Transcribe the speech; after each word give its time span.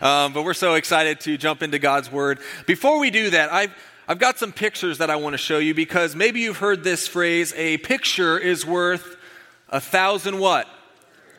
Um, 0.00 0.32
but 0.32 0.44
we're 0.44 0.54
so 0.54 0.74
excited 0.74 1.18
to 1.22 1.36
jump 1.36 1.60
into 1.60 1.80
God's 1.80 2.10
Word. 2.10 2.38
Before 2.66 3.00
we 3.00 3.10
do 3.10 3.30
that, 3.30 3.52
I've, 3.52 3.74
I've 4.06 4.20
got 4.20 4.38
some 4.38 4.52
pictures 4.52 4.98
that 4.98 5.10
I 5.10 5.16
want 5.16 5.34
to 5.34 5.38
show 5.38 5.58
you 5.58 5.74
because 5.74 6.14
maybe 6.14 6.38
you've 6.38 6.58
heard 6.58 6.84
this 6.84 7.08
phrase 7.08 7.52
a 7.56 7.78
picture 7.78 8.38
is 8.38 8.64
worth 8.64 9.16
a 9.68 9.80
thousand 9.80 10.38
what? 10.38 10.68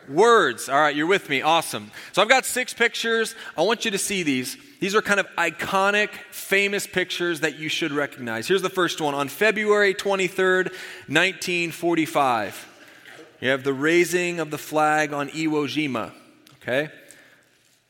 Words. 0.10 0.68
All 0.68 0.78
right, 0.80 0.94
you're 0.94 1.08
with 1.08 1.30
me. 1.30 1.42
Awesome. 1.42 1.90
So 2.12 2.22
I've 2.22 2.28
got 2.28 2.46
six 2.46 2.74
pictures. 2.74 3.34
I 3.58 3.62
want 3.62 3.86
you 3.86 3.92
to 3.92 3.98
see 3.98 4.24
these. 4.24 4.58
These 4.82 4.94
are 4.94 5.02
kind 5.02 5.22
of 5.22 5.28
iconic, 5.38 6.10
famous 6.32 6.86
pictures 6.86 7.40
that 7.40 7.60
you 7.60 7.70
should 7.70 7.94
recognize. 7.94 8.48
Here's 8.48 8.62
the 8.62 8.70
first 8.70 9.00
one 9.00 9.14
on 9.14 9.30
February 9.30 9.94
23rd, 9.94 10.66
1945. 11.08 12.68
You 13.40 13.50
have 13.52 13.64
the 13.64 13.74
raising 13.74 14.42
of 14.42 14.52
the 14.52 14.58
flag 14.58 15.14
on 15.14 15.30
Iwo 15.30 15.64
Jima. 15.66 16.12
Okay? 16.62 16.90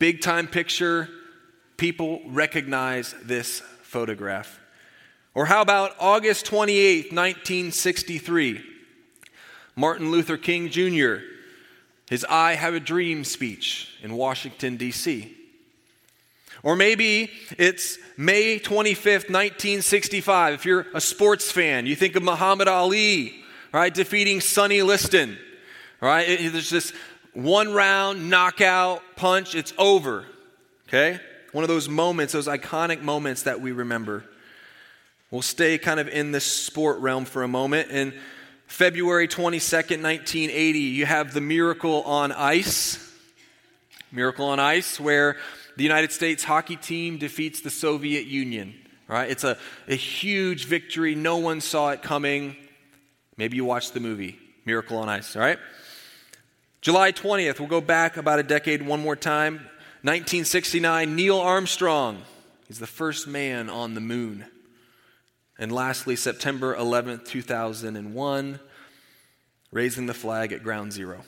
Big 0.00 0.22
time 0.22 0.48
picture. 0.48 1.08
People 1.76 2.22
recognize 2.26 3.14
this 3.22 3.60
photograph. 3.82 4.58
Or 5.34 5.44
how 5.44 5.60
about 5.60 5.94
August 6.00 6.46
28, 6.46 7.12
1963? 7.12 8.64
Martin 9.76 10.10
Luther 10.10 10.36
King 10.36 10.70
Jr., 10.70 11.16
his 12.08 12.24
I 12.28 12.54
Have 12.54 12.74
a 12.74 12.80
Dream 12.80 13.24
speech 13.24 13.94
in 14.02 14.14
Washington, 14.14 14.76
D.C. 14.76 15.36
Or 16.62 16.76
maybe 16.76 17.30
it's 17.58 17.98
May 18.16 18.58
25th, 18.58 19.28
1965. 19.28 20.54
If 20.54 20.64
you're 20.64 20.86
a 20.94 21.00
sports 21.00 21.52
fan, 21.52 21.84
you 21.84 21.94
think 21.94 22.16
of 22.16 22.22
Muhammad 22.22 22.68
Ali, 22.68 23.34
right, 23.70 23.92
defeating 23.92 24.40
Sonny 24.40 24.82
Liston, 24.82 25.38
right? 26.00 26.26
There's 26.26 26.70
this 26.70 26.92
one 27.34 27.72
round 27.72 28.30
knockout 28.30 29.02
punch, 29.16 29.54
it's 29.54 29.72
over. 29.78 30.24
Okay? 30.88 31.20
One 31.52 31.64
of 31.64 31.68
those 31.68 31.88
moments, 31.88 32.32
those 32.32 32.48
iconic 32.48 33.02
moments 33.02 33.44
that 33.44 33.60
we 33.60 33.72
remember. 33.72 34.24
We'll 35.30 35.42
stay 35.42 35.78
kind 35.78 36.00
of 36.00 36.08
in 36.08 36.32
this 36.32 36.44
sport 36.44 36.98
realm 36.98 37.24
for 37.24 37.42
a 37.42 37.48
moment. 37.48 37.90
In 37.90 38.14
February 38.66 39.28
22nd, 39.28 40.02
1980, 40.02 40.78
you 40.78 41.06
have 41.06 41.32
the 41.32 41.40
Miracle 41.40 42.02
on 42.02 42.32
Ice. 42.32 42.98
Miracle 44.12 44.46
on 44.46 44.58
Ice, 44.58 44.98
where 44.98 45.36
the 45.76 45.84
United 45.84 46.10
States 46.10 46.42
hockey 46.42 46.76
team 46.76 47.16
defeats 47.16 47.60
the 47.60 47.70
Soviet 47.70 48.26
Union. 48.26 48.74
Right? 49.06 49.30
It's 49.30 49.44
a, 49.44 49.56
a 49.88 49.94
huge 49.94 50.66
victory. 50.66 51.14
No 51.14 51.38
one 51.38 51.60
saw 51.60 51.90
it 51.90 52.02
coming. 52.02 52.56
Maybe 53.36 53.56
you 53.56 53.64
watched 53.64 53.94
the 53.94 54.00
movie, 54.00 54.38
Miracle 54.64 54.98
on 54.98 55.08
Ice, 55.08 55.34
all 55.34 55.42
right? 55.42 55.58
July 56.80 57.12
20th, 57.12 57.58
we'll 57.58 57.68
go 57.68 57.82
back 57.82 58.16
about 58.16 58.38
a 58.38 58.42
decade 58.42 58.80
one 58.80 59.00
more 59.00 59.16
time. 59.16 59.56
1969, 60.02 61.14
Neil 61.14 61.38
Armstrong. 61.38 62.22
He's 62.68 62.78
the 62.78 62.86
first 62.86 63.28
man 63.28 63.68
on 63.68 63.92
the 63.94 64.00
moon. 64.00 64.46
And 65.58 65.70
lastly, 65.70 66.16
September 66.16 66.74
11th, 66.74 67.26
2001, 67.26 68.60
raising 69.70 70.06
the 70.06 70.14
flag 70.14 70.52
at 70.54 70.62
ground 70.62 70.94
zero. 70.94 71.18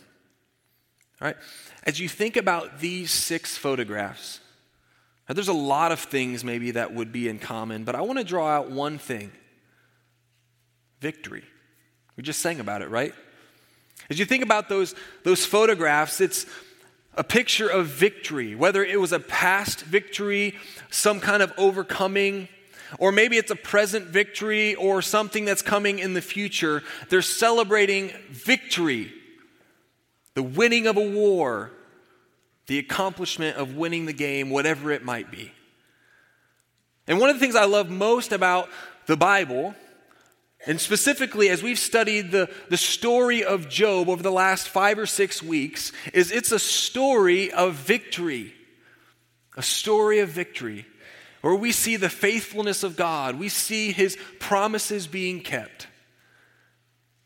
All 1.20 1.28
right? 1.28 1.36
As 1.84 2.00
you 2.00 2.08
think 2.08 2.38
about 2.38 2.80
these 2.80 3.10
six 3.10 3.54
photographs, 3.54 4.40
there's 5.28 5.48
a 5.48 5.52
lot 5.52 5.92
of 5.92 6.00
things 6.00 6.42
maybe 6.42 6.70
that 6.72 6.94
would 6.94 7.12
be 7.12 7.28
in 7.28 7.38
common, 7.38 7.84
but 7.84 7.94
I 7.94 8.00
want 8.00 8.18
to 8.18 8.24
draw 8.24 8.48
out 8.48 8.70
one 8.70 8.96
thing 8.96 9.30
victory. 11.00 11.44
We 12.16 12.22
just 12.22 12.40
sang 12.40 12.58
about 12.58 12.80
it, 12.80 12.88
right? 12.88 13.12
As 14.12 14.18
you 14.18 14.26
think 14.26 14.42
about 14.42 14.68
those, 14.68 14.94
those 15.22 15.46
photographs, 15.46 16.20
it's 16.20 16.44
a 17.14 17.24
picture 17.24 17.66
of 17.66 17.86
victory, 17.86 18.54
whether 18.54 18.84
it 18.84 19.00
was 19.00 19.10
a 19.10 19.18
past 19.18 19.80
victory, 19.84 20.54
some 20.90 21.18
kind 21.18 21.42
of 21.42 21.50
overcoming, 21.56 22.46
or 22.98 23.10
maybe 23.10 23.38
it's 23.38 23.50
a 23.50 23.56
present 23.56 24.08
victory 24.08 24.74
or 24.74 25.00
something 25.00 25.46
that's 25.46 25.62
coming 25.62 25.98
in 25.98 26.12
the 26.12 26.20
future. 26.20 26.82
They're 27.08 27.22
celebrating 27.22 28.10
victory, 28.28 29.14
the 30.34 30.42
winning 30.42 30.86
of 30.86 30.98
a 30.98 31.08
war, 31.08 31.70
the 32.66 32.78
accomplishment 32.78 33.56
of 33.56 33.76
winning 33.76 34.04
the 34.04 34.12
game, 34.12 34.50
whatever 34.50 34.90
it 34.90 35.06
might 35.06 35.30
be. 35.30 35.52
And 37.06 37.18
one 37.18 37.30
of 37.30 37.36
the 37.36 37.40
things 37.40 37.56
I 37.56 37.64
love 37.64 37.88
most 37.88 38.30
about 38.30 38.68
the 39.06 39.16
Bible 39.16 39.74
and 40.64 40.80
specifically, 40.80 41.48
as 41.48 41.62
we've 41.62 41.78
studied 41.78 42.30
the, 42.30 42.48
the 42.68 42.76
story 42.76 43.42
of 43.42 43.68
Job 43.68 44.08
over 44.08 44.22
the 44.22 44.30
last 44.30 44.68
five 44.68 44.96
or 44.96 45.06
six 45.06 45.42
weeks, 45.42 45.90
is 46.14 46.30
it's 46.30 46.52
a 46.52 46.58
story 46.58 47.50
of 47.50 47.74
victory. 47.74 48.54
A 49.56 49.62
story 49.62 50.20
of 50.20 50.28
victory. 50.28 50.86
Where 51.40 51.56
we 51.56 51.72
see 51.72 51.96
the 51.96 52.08
faithfulness 52.08 52.84
of 52.84 52.96
God, 52.96 53.40
we 53.40 53.48
see 53.48 53.90
his 53.90 54.16
promises 54.38 55.08
being 55.08 55.40
kept. 55.40 55.88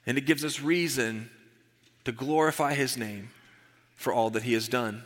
And 0.06 0.16
it 0.16 0.22
gives 0.22 0.42
us 0.42 0.60
reason 0.62 1.28
to 2.04 2.12
glorify 2.12 2.72
his 2.72 2.96
name 2.96 3.30
for 3.96 4.14
all 4.14 4.30
that 4.30 4.44
he 4.44 4.54
has 4.54 4.66
done. 4.66 5.02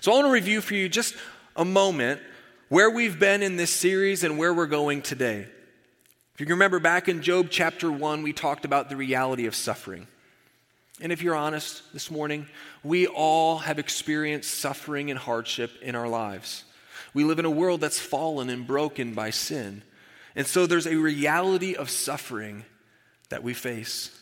So 0.00 0.10
I 0.10 0.16
want 0.16 0.26
to 0.26 0.32
review 0.32 0.60
for 0.60 0.74
you 0.74 0.88
just 0.88 1.14
a 1.54 1.64
moment 1.64 2.20
where 2.68 2.90
we've 2.90 3.18
been 3.18 3.42
in 3.44 3.56
this 3.56 3.70
series 3.70 4.24
and 4.24 4.38
where 4.38 4.52
we're 4.52 4.66
going 4.66 5.02
today. 5.02 5.46
If 6.38 6.48
you 6.48 6.54
remember 6.54 6.78
back 6.78 7.08
in 7.08 7.20
Job 7.20 7.48
chapter 7.50 7.90
1, 7.90 8.22
we 8.22 8.32
talked 8.32 8.64
about 8.64 8.88
the 8.88 8.94
reality 8.94 9.46
of 9.46 9.56
suffering. 9.56 10.06
And 11.00 11.10
if 11.10 11.20
you're 11.20 11.34
honest 11.34 11.82
this 11.92 12.12
morning, 12.12 12.46
we 12.84 13.08
all 13.08 13.58
have 13.58 13.80
experienced 13.80 14.54
suffering 14.54 15.10
and 15.10 15.18
hardship 15.18 15.72
in 15.82 15.96
our 15.96 16.06
lives. 16.06 16.62
We 17.12 17.24
live 17.24 17.40
in 17.40 17.44
a 17.44 17.50
world 17.50 17.80
that's 17.80 17.98
fallen 17.98 18.50
and 18.50 18.64
broken 18.64 19.14
by 19.14 19.30
sin. 19.30 19.82
And 20.36 20.46
so 20.46 20.66
there's 20.66 20.86
a 20.86 20.94
reality 20.94 21.74
of 21.74 21.90
suffering 21.90 22.64
that 23.30 23.42
we 23.42 23.52
face. 23.52 24.16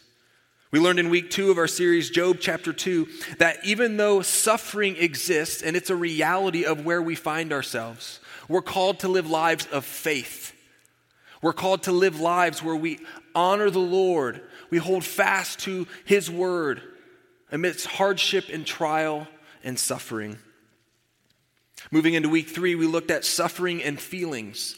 We 0.70 0.80
learned 0.80 1.00
in 1.00 1.10
week 1.10 1.28
two 1.28 1.50
of 1.50 1.58
our 1.58 1.68
series, 1.68 2.08
Job 2.08 2.38
chapter 2.40 2.72
2, 2.72 3.06
that 3.40 3.58
even 3.62 3.98
though 3.98 4.22
suffering 4.22 4.96
exists 4.96 5.60
and 5.62 5.76
it's 5.76 5.90
a 5.90 5.96
reality 5.96 6.64
of 6.64 6.82
where 6.82 7.02
we 7.02 7.14
find 7.14 7.52
ourselves, 7.52 8.20
we're 8.48 8.62
called 8.62 9.00
to 9.00 9.08
live 9.08 9.28
lives 9.28 9.66
of 9.66 9.84
faith 9.84 10.54
we're 11.46 11.52
called 11.52 11.84
to 11.84 11.92
live 11.92 12.18
lives 12.18 12.60
where 12.60 12.74
we 12.74 12.98
honor 13.32 13.70
the 13.70 13.78
Lord, 13.78 14.40
we 14.68 14.78
hold 14.78 15.04
fast 15.04 15.60
to 15.60 15.86
His 16.04 16.28
word 16.28 16.82
amidst 17.52 17.86
hardship 17.86 18.46
and 18.52 18.66
trial 18.66 19.28
and 19.62 19.78
suffering. 19.78 20.38
Moving 21.92 22.14
into 22.14 22.28
week 22.28 22.48
three, 22.48 22.74
we 22.74 22.88
looked 22.88 23.12
at 23.12 23.24
suffering 23.24 23.80
and 23.80 24.00
feelings, 24.00 24.74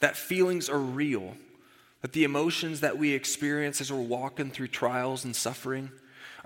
that 0.00 0.16
feelings 0.16 0.70
are 0.70 0.78
real, 0.78 1.36
that 2.00 2.14
the 2.14 2.24
emotions 2.24 2.80
that 2.80 2.96
we 2.96 3.12
experience 3.12 3.82
as 3.82 3.92
we're 3.92 4.00
walking 4.00 4.50
through 4.50 4.68
trials 4.68 5.22
and 5.22 5.36
suffering 5.36 5.90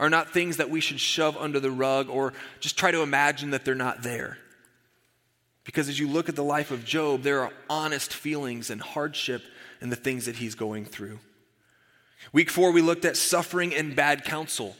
are 0.00 0.10
not 0.10 0.32
things 0.32 0.56
that 0.56 0.68
we 0.68 0.80
should 0.80 0.98
shove 0.98 1.36
under 1.36 1.60
the 1.60 1.70
rug 1.70 2.10
or 2.10 2.32
just 2.58 2.76
try 2.76 2.90
to 2.90 3.02
imagine 3.02 3.50
that 3.50 3.64
they're 3.64 3.76
not 3.76 4.02
there. 4.02 4.36
Because 5.62 5.88
as 5.88 6.00
you 6.00 6.08
look 6.08 6.28
at 6.28 6.34
the 6.34 6.42
life 6.42 6.72
of 6.72 6.84
Job, 6.84 7.22
there 7.22 7.42
are 7.42 7.52
honest 7.68 8.12
feelings 8.12 8.70
and 8.70 8.80
hardship 8.80 9.44
in 9.80 9.90
the 9.90 9.96
things 9.96 10.26
that 10.26 10.36
he's 10.36 10.54
going 10.54 10.84
through. 10.84 11.18
Week 12.32 12.50
four, 12.50 12.70
we 12.70 12.82
looked 12.82 13.04
at 13.04 13.16
suffering 13.16 13.74
and 13.74 13.96
bad 13.96 14.24
counsel. 14.24 14.76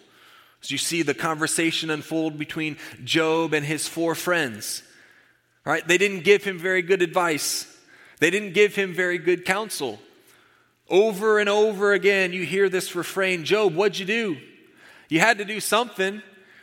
As 0.63 0.71
you 0.71 0.79
see 0.79 1.03
the 1.03 1.15
conversation 1.15 1.91
unfold 1.91 2.39
between 2.39 2.77
Job 3.03 3.55
and 3.55 3.65
his 3.65 3.89
four 3.89 4.15
friends, 4.15 4.83
right? 5.65 5.87
They 5.87 5.97
didn't 5.97 6.25
give 6.25 6.45
him 6.45 6.59
very 6.59 6.83
good 6.83 7.03
advice, 7.03 7.67
they 8.19 8.31
didn't 8.31 8.53
give 8.53 8.75
him 8.75 8.93
very 8.93 9.19
good 9.19 9.45
counsel. 9.45 9.99
Over 10.89 11.39
and 11.39 11.49
over 11.49 11.93
again, 11.93 12.33
you 12.33 12.45
hear 12.45 12.69
this 12.69 12.95
refrain 12.95 13.45
Job, 13.45 13.75
what'd 13.75 13.99
you 13.99 14.07
do? 14.07 14.37
You 15.09 15.21
had 15.21 15.39
to 15.39 15.45
do 15.45 15.61
something. 15.61 16.23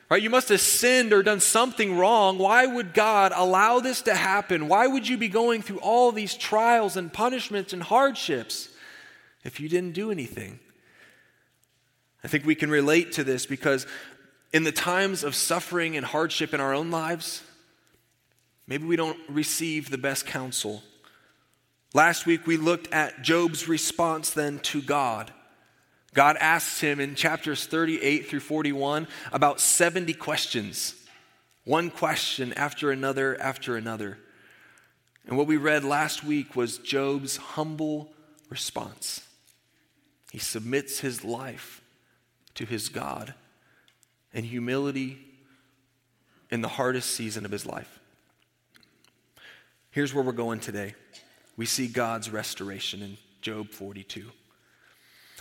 Right? 0.10 0.24
You 0.24 0.30
must 0.30 0.50
have 0.50 0.62
sinned 0.62 1.12
or 1.12 1.22
done 1.22 1.42
something 1.42 1.98
wrong. 1.98 2.38
Why 2.38 2.66
would 2.66 2.94
God 2.94 3.34
allow 3.36 3.80
this 3.82 4.02
to 4.04 4.16
happen? 4.16 4.70
Why 4.70 4.88
would 4.88 5.08
you 5.08 5.18
be 5.18 5.28
going 5.28 5.62
through 5.62 5.80
all 5.80 6.14
these 6.14 6.34
trials 6.34 6.96
and 6.96 7.12
punishments 7.12 7.74
and 7.74 7.84
hardships 7.84 8.70
if 9.44 9.60
you 9.60 9.68
didn't 9.68 9.94
do 9.94 10.10
anything? 10.10 10.60
I 12.24 12.30
think 12.30 12.46
we 12.46 12.56
can 12.56 12.70
relate 12.70 13.12
to 13.14 13.24
this 13.26 13.46
because 13.46 13.86
in 14.54 14.64
the 14.64 14.72
times 14.72 15.24
of 15.24 15.36
suffering 15.36 15.98
and 15.98 16.06
hardship 16.06 16.54
in 16.54 16.62
our 16.62 16.74
own 16.74 16.90
lives, 16.90 17.44
maybe 18.66 18.86
we 18.86 18.96
don't 18.96 19.20
receive 19.28 19.90
the 19.90 19.98
best 19.98 20.26
counsel. 20.26 20.84
Last 21.94 22.26
week 22.26 22.48
we 22.48 22.56
looked 22.56 22.94
at 22.94 23.24
Job's 23.24 23.68
response 23.68 24.30
then 24.30 24.60
to 24.60 24.82
God. 24.82 25.34
God 26.14 26.38
asks 26.38 26.80
him 26.80 27.00
in 27.00 27.16
chapters 27.16 27.66
38 27.66 28.28
through 28.28 28.40
41 28.40 29.08
about 29.32 29.60
70 29.60 30.14
questions, 30.14 30.96
one 31.64 31.90
question 31.90 32.54
after 32.54 32.92
another 32.92 33.40
after 33.42 33.76
another. 33.76 34.18
And 35.28 35.38
what 35.38 35.48
we 35.48 35.58
read 35.58 35.84
last 35.84 36.24
week 36.24 36.56
was 36.56 36.78
Job's 36.78 37.38
humble 37.38 38.10
response. 38.50 39.22
He 40.32 40.40
submits 40.40 41.00
his 41.00 41.24
life 41.24 41.82
to 42.56 42.66
his 42.66 42.90
God 42.90 43.34
in 44.34 44.44
humility 44.44 45.20
in 46.50 46.62
the 46.62 46.68
hardest 46.68 47.12
season 47.12 47.46
of 47.46 47.52
his 47.52 47.66
life. 47.66 48.00
Here's 49.92 50.14
where 50.14 50.24
we're 50.24 50.32
going 50.32 50.60
today. 50.60 50.96
We 51.58 51.66
see 51.66 51.88
God's 51.88 52.30
restoration 52.30 53.02
in 53.02 53.18
Job 53.42 53.70
42. 53.72 54.30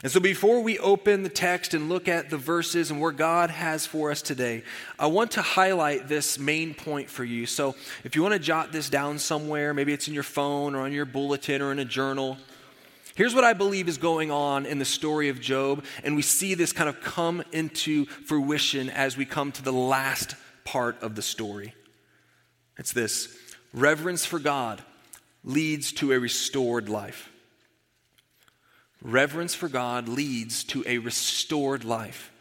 And 0.02 0.12
so, 0.12 0.20
before 0.20 0.60
we 0.60 0.78
open 0.78 1.22
the 1.22 1.30
text 1.30 1.72
and 1.72 1.88
look 1.88 2.06
at 2.06 2.28
the 2.28 2.36
verses 2.36 2.90
and 2.90 3.00
where 3.00 3.12
God 3.12 3.48
has 3.48 3.86
for 3.86 4.10
us 4.10 4.20
today, 4.20 4.62
I 4.98 5.06
want 5.06 5.30
to 5.32 5.42
highlight 5.42 6.06
this 6.06 6.38
main 6.38 6.74
point 6.74 7.08
for 7.08 7.24
you. 7.24 7.46
So, 7.46 7.74
if 8.04 8.14
you 8.14 8.22
want 8.22 8.34
to 8.34 8.38
jot 8.38 8.72
this 8.72 8.90
down 8.90 9.18
somewhere, 9.18 9.72
maybe 9.72 9.94
it's 9.94 10.06
in 10.06 10.12
your 10.12 10.22
phone 10.22 10.74
or 10.74 10.82
on 10.82 10.92
your 10.92 11.06
bulletin 11.06 11.62
or 11.62 11.72
in 11.72 11.78
a 11.78 11.84
journal, 11.84 12.36
here's 13.14 13.34
what 13.34 13.44
I 13.44 13.54
believe 13.54 13.88
is 13.88 13.96
going 13.96 14.30
on 14.30 14.66
in 14.66 14.78
the 14.78 14.84
story 14.84 15.30
of 15.30 15.40
Job. 15.40 15.82
And 16.04 16.14
we 16.14 16.22
see 16.22 16.52
this 16.52 16.74
kind 16.74 16.90
of 16.90 17.00
come 17.00 17.42
into 17.50 18.04
fruition 18.04 18.90
as 18.90 19.16
we 19.16 19.24
come 19.24 19.50
to 19.52 19.62
the 19.62 19.72
last 19.72 20.34
part 20.64 21.02
of 21.02 21.14
the 21.14 21.22
story. 21.22 21.74
It's 22.76 22.92
this 22.92 23.34
reverence 23.72 24.26
for 24.26 24.38
God 24.38 24.82
leads 25.42 25.90
to 25.92 26.12
a 26.12 26.20
restored 26.20 26.90
life. 26.90 27.30
Reverence 29.02 29.54
for 29.54 29.68
God 29.68 30.08
leads 30.08 30.64
to 30.64 30.82
a 30.86 30.98
restored 30.98 31.84
life. 31.84 32.32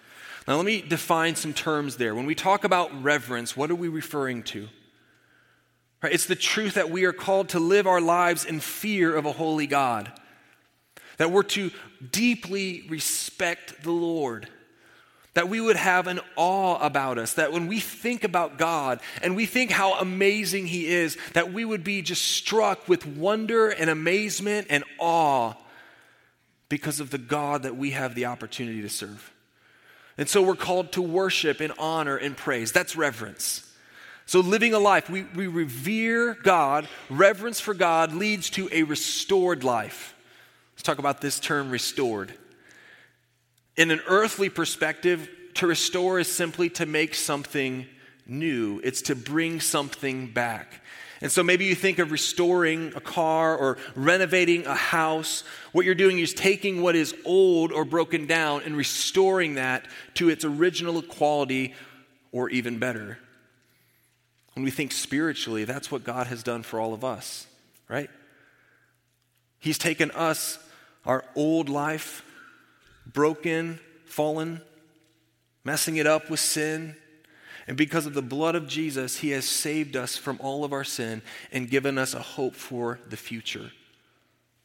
Now, 0.47 0.57
let 0.57 0.65
me 0.65 0.81
define 0.81 1.35
some 1.35 1.53
terms 1.53 1.97
there. 1.97 2.13
When 2.13 2.25
we 2.25 2.35
talk 2.35 2.63
about 2.63 3.03
reverence, 3.03 3.57
what 3.57 3.71
are 3.71 3.75
we 3.75 3.87
referring 3.87 4.43
to? 4.43 4.67
Right? 6.01 6.13
It's 6.13 6.27
the 6.27 6.35
truth 6.35 6.75
that 6.75 6.91
we 6.91 7.05
are 7.05 7.13
called 7.13 7.49
to 7.49 7.59
live 7.59 7.87
our 7.87 8.01
lives 8.01 8.45
in 8.45 8.59
fear 8.59 9.15
of 9.15 9.25
a 9.25 9.31
holy 9.31 9.67
God, 9.67 10.11
that 11.17 11.31
we're 11.31 11.43
to 11.43 11.71
deeply 12.11 12.85
respect 12.89 13.81
the 13.83 13.91
Lord, 13.91 14.47
that 15.33 15.49
we 15.49 15.59
would 15.59 15.77
have 15.77 16.07
an 16.07 16.19
awe 16.35 16.77
about 16.77 17.17
us, 17.17 17.33
that 17.33 17.51
when 17.51 17.67
we 17.67 17.79
think 17.79 18.23
about 18.23 18.57
God 18.57 18.99
and 19.23 19.35
we 19.35 19.45
think 19.45 19.71
how 19.71 19.95
amazing 19.95 20.67
He 20.67 20.87
is, 20.87 21.17
that 21.33 21.51
we 21.51 21.65
would 21.65 21.83
be 21.83 22.03
just 22.03 22.23
struck 22.23 22.87
with 22.87 23.05
wonder 23.05 23.69
and 23.69 23.89
amazement 23.89 24.67
and 24.69 24.83
awe 24.99 25.55
because 26.69 26.99
of 26.99 27.09
the 27.09 27.17
God 27.17 27.63
that 27.63 27.75
we 27.75 27.91
have 27.91 28.15
the 28.15 28.25
opportunity 28.25 28.81
to 28.81 28.89
serve. 28.89 29.31
And 30.17 30.29
so 30.29 30.41
we're 30.41 30.55
called 30.55 30.93
to 30.93 31.01
worship 31.01 31.59
and 31.59 31.73
honor 31.77 32.15
and 32.15 32.35
praise. 32.35 32.71
That's 32.71 32.95
reverence. 32.95 33.61
So, 34.27 34.39
living 34.39 34.73
a 34.73 34.79
life, 34.79 35.07
we, 35.07 35.23
we 35.35 35.45
revere 35.45 36.33
God. 36.33 36.87
Reverence 37.09 37.59
for 37.59 37.75
God 37.75 38.11
leads 38.13 38.49
to 38.51 38.67
a 38.71 38.81
restored 38.83 39.63
life. 39.63 40.15
Let's 40.73 40.83
talk 40.83 40.97
about 40.97 41.21
this 41.21 41.39
term 41.39 41.69
restored. 41.69 42.33
In 43.77 43.91
an 43.91 44.01
earthly 44.07 44.49
perspective, 44.49 45.29
to 45.55 45.67
restore 45.67 46.19
is 46.19 46.31
simply 46.31 46.69
to 46.71 46.85
make 46.85 47.13
something 47.13 47.85
new, 48.25 48.81
it's 48.83 49.03
to 49.03 49.15
bring 49.15 49.59
something 49.59 50.31
back. 50.31 50.81
And 51.21 51.31
so 51.31 51.43
maybe 51.43 51.65
you 51.65 51.75
think 51.75 51.99
of 51.99 52.11
restoring 52.11 52.91
a 52.95 52.99
car 52.99 53.57
or 53.57 53.77
renovating 53.95 54.65
a 54.65 54.75
house. 54.75 55.43
What 55.71 55.85
you're 55.85 55.95
doing 55.95 56.19
is 56.19 56.33
taking 56.33 56.81
what 56.81 56.95
is 56.95 57.15
old 57.23 57.71
or 57.71 57.85
broken 57.85 58.27
down 58.27 58.63
and 58.63 58.75
restoring 58.75 59.55
that 59.55 59.85
to 60.15 60.29
its 60.29 60.43
original 60.43 61.01
quality 61.01 61.73
or 62.31 62.49
even 62.49 62.79
better. 62.79 63.17
When 64.55 64.65
we 64.65 64.71
think 64.71 64.91
spiritually, 64.91 65.63
that's 65.63 65.91
what 65.91 66.03
God 66.03 66.27
has 66.27 66.43
done 66.43 66.63
for 66.63 66.79
all 66.79 66.93
of 66.93 67.03
us, 67.03 67.47
right? 67.87 68.09
He's 69.59 69.77
taken 69.77 70.11
us, 70.11 70.59
our 71.05 71.23
old 71.35 71.69
life, 71.69 72.23
broken, 73.05 73.79
fallen, 74.05 74.61
messing 75.63 75.97
it 75.97 76.07
up 76.07 76.29
with 76.29 76.39
sin, 76.39 76.95
and 77.67 77.77
because 77.77 78.05
of 78.05 78.13
the 78.13 78.21
blood 78.21 78.55
of 78.55 78.67
Jesus, 78.67 79.17
He 79.17 79.31
has 79.31 79.45
saved 79.45 79.95
us 79.95 80.17
from 80.17 80.39
all 80.41 80.63
of 80.63 80.73
our 80.73 80.83
sin 80.83 81.21
and 81.51 81.69
given 81.69 81.97
us 81.97 82.13
a 82.13 82.21
hope 82.21 82.55
for 82.55 82.99
the 83.09 83.17
future 83.17 83.71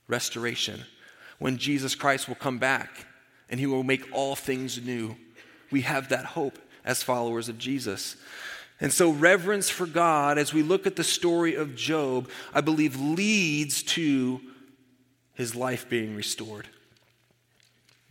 restoration. 0.08 0.84
When 1.38 1.56
Jesus 1.56 1.94
Christ 1.94 2.28
will 2.28 2.34
come 2.34 2.58
back 2.58 3.06
and 3.48 3.58
He 3.58 3.66
will 3.66 3.82
make 3.82 4.06
all 4.12 4.36
things 4.36 4.82
new, 4.84 5.16
we 5.70 5.82
have 5.82 6.08
that 6.08 6.24
hope 6.24 6.58
as 6.84 7.02
followers 7.02 7.48
of 7.48 7.58
Jesus. 7.58 8.16
And 8.80 8.92
so, 8.92 9.10
reverence 9.10 9.68
for 9.68 9.86
God, 9.86 10.38
as 10.38 10.54
we 10.54 10.62
look 10.62 10.86
at 10.86 10.96
the 10.96 11.04
story 11.04 11.54
of 11.54 11.74
Job, 11.74 12.30
I 12.54 12.62
believe 12.62 12.98
leads 12.98 13.82
to 13.82 14.40
his 15.34 15.54
life 15.54 15.88
being 15.88 16.16
restored. 16.16 16.68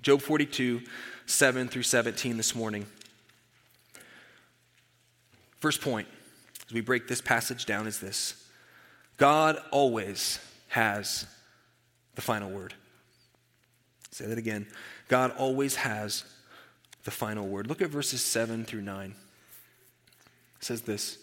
Job 0.01 0.21
42, 0.21 0.81
7 1.25 1.68
through 1.68 1.83
17 1.83 2.38
this 2.38 2.56
morning. 2.56 2.88
First 5.59 5.81
point, 5.81 6.07
as 6.67 6.73
we 6.73 6.81
break 6.81 7.07
this 7.07 7.21
passage 7.21 7.65
down, 7.65 7.88
is 7.88 8.00
this 8.00 8.45
God 9.17 9.57
always 9.71 10.39
has 10.69 11.25
the 12.15 12.21
final 12.21 12.50
word. 12.50 12.73
Say 14.11 14.25
that 14.25 14.38
again. 14.38 14.67
God 15.07 15.31
always 15.38 15.75
has 15.75 16.23
the 17.03 17.11
final 17.11 17.47
word. 17.47 17.67
Look 17.67 17.81
at 17.81 17.89
verses 17.89 18.21
7 18.21 18.65
through 18.65 18.81
9. 18.81 19.15
It 20.57 20.63
says 20.63 20.81
this 20.81 21.17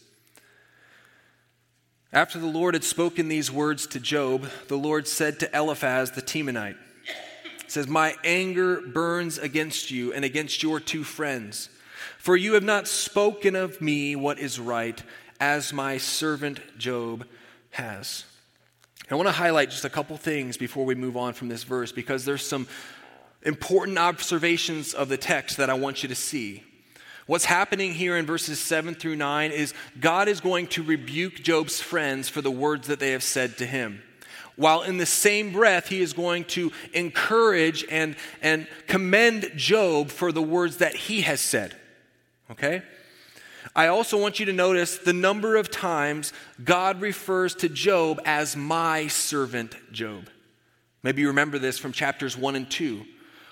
After 2.13 2.39
the 2.39 2.47
Lord 2.47 2.75
had 2.75 2.85
spoken 2.85 3.29
these 3.29 3.51
words 3.51 3.87
to 3.89 4.01
Job, 4.01 4.49
the 4.69 4.77
Lord 4.77 5.09
said 5.09 5.41
to 5.41 5.57
Eliphaz 5.57 6.13
the 6.13 6.23
Temanite, 6.23 6.77
It 7.65 7.71
says, 7.71 7.89
My 7.89 8.15
anger 8.25 8.81
burns 8.81 9.39
against 9.39 9.91
you 9.91 10.13
and 10.13 10.25
against 10.25 10.63
your 10.63 10.81
two 10.81 11.05
friends 11.05 11.69
for 12.19 12.37
you 12.37 12.55
have 12.55 12.65
not 12.65 12.89
spoken 12.89 13.57
of 13.57 13.81
me 13.81 14.17
what 14.17 14.39
is 14.39 14.59
right, 14.59 15.03
as 15.41 15.73
my 15.73 15.99
servant 15.99 16.61
Job 16.79 17.27
has. 17.71 18.25
I 19.11 19.15
want 19.15 19.29
to 19.29 19.33
highlight 19.33 19.71
just 19.71 19.85
a 19.85 19.91
couple 19.91 20.17
things 20.17 20.57
before 20.57 20.85
we 20.85 20.95
move 20.95 21.17
on 21.17 21.33
from 21.33 21.49
this 21.49 21.63
verse 21.63 21.93
because 21.93 22.25
there's 22.25 22.45
some 22.45 22.67
important 23.45 23.99
observations 23.99 24.95
of 24.95 25.09
the 25.09 25.17
text 25.17 25.59
that 25.59 25.71
I 25.71 25.75
want 25.75 26.03
you 26.03 26.09
to 26.09 26.15
see. 26.15 26.65
What's 27.27 27.45
happening 27.45 27.93
here 27.93 28.17
in 28.17 28.27
verses 28.27 28.59
7 28.59 28.95
through 28.95 29.17
9 29.17 29.53
is 29.53 29.75
God 30.01 30.29
is 30.29 30.41
going 30.41 30.69
to 30.69 30.83
rebuke 30.83 31.35
Job's 31.35 31.81
friends 31.81 32.29
for 32.29 32.41
the 32.41 32.51
words 32.51 32.89
that 32.89 32.99
they 32.99 33.13
have 33.13 33.23
said 33.23 33.59
to 33.59 33.67
him. 33.67 34.03
While 34.57 34.83
in 34.83 34.97
the 34.97 35.07
same 35.07 35.53
breath, 35.53 35.89
he 35.89 36.01
is 36.01 36.13
going 36.13 36.45
to 36.45 36.73
encourage 36.93 37.85
and, 37.91 38.17
and 38.43 38.67
commend 38.87 39.53
Job 39.55 40.09
for 40.09 40.33
the 40.33 40.43
words 40.43 40.79
that 40.79 40.97
he 40.97 41.21
has 41.21 41.41
said 41.41 41.77
okay? 42.51 42.83
I 43.75 43.89
also 43.89 44.21
want 44.21 44.39
you 44.41 44.47
to 44.47 44.53
notice 44.53 44.99
the 44.99 45.13
number 45.13 45.57
of 45.57 45.71
times 45.71 46.33
God 46.63 47.01
refers 47.01 47.55
to 47.57 47.69
Job 47.69 48.21
as 48.25 48.57
my 48.57 49.09
servant 49.09 49.75
Job. 49.93 50.29
Maybe 51.03 51.23
you 51.23 51.29
remember 51.29 51.59
this 51.59 51.79
from 51.79 51.93
chapters 51.93 52.37
1 52.37 52.57
and 52.57 52.71
2. 52.71 53.05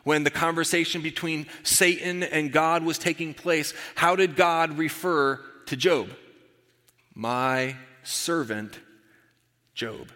When 0.05 0.23
the 0.23 0.31
conversation 0.31 1.03
between 1.03 1.47
Satan 1.63 2.23
and 2.23 2.53
God 2.53 2.85
was 2.85 2.99
taking 2.99 3.33
place, 3.33 3.73
how 3.95 4.17
did 4.17 4.37
God 4.37 4.77
refer 4.77 5.41
to 5.67 5.77
Job? 5.77 6.11
My 7.15 7.77
servant 8.03 8.79
Job. 9.75 10.11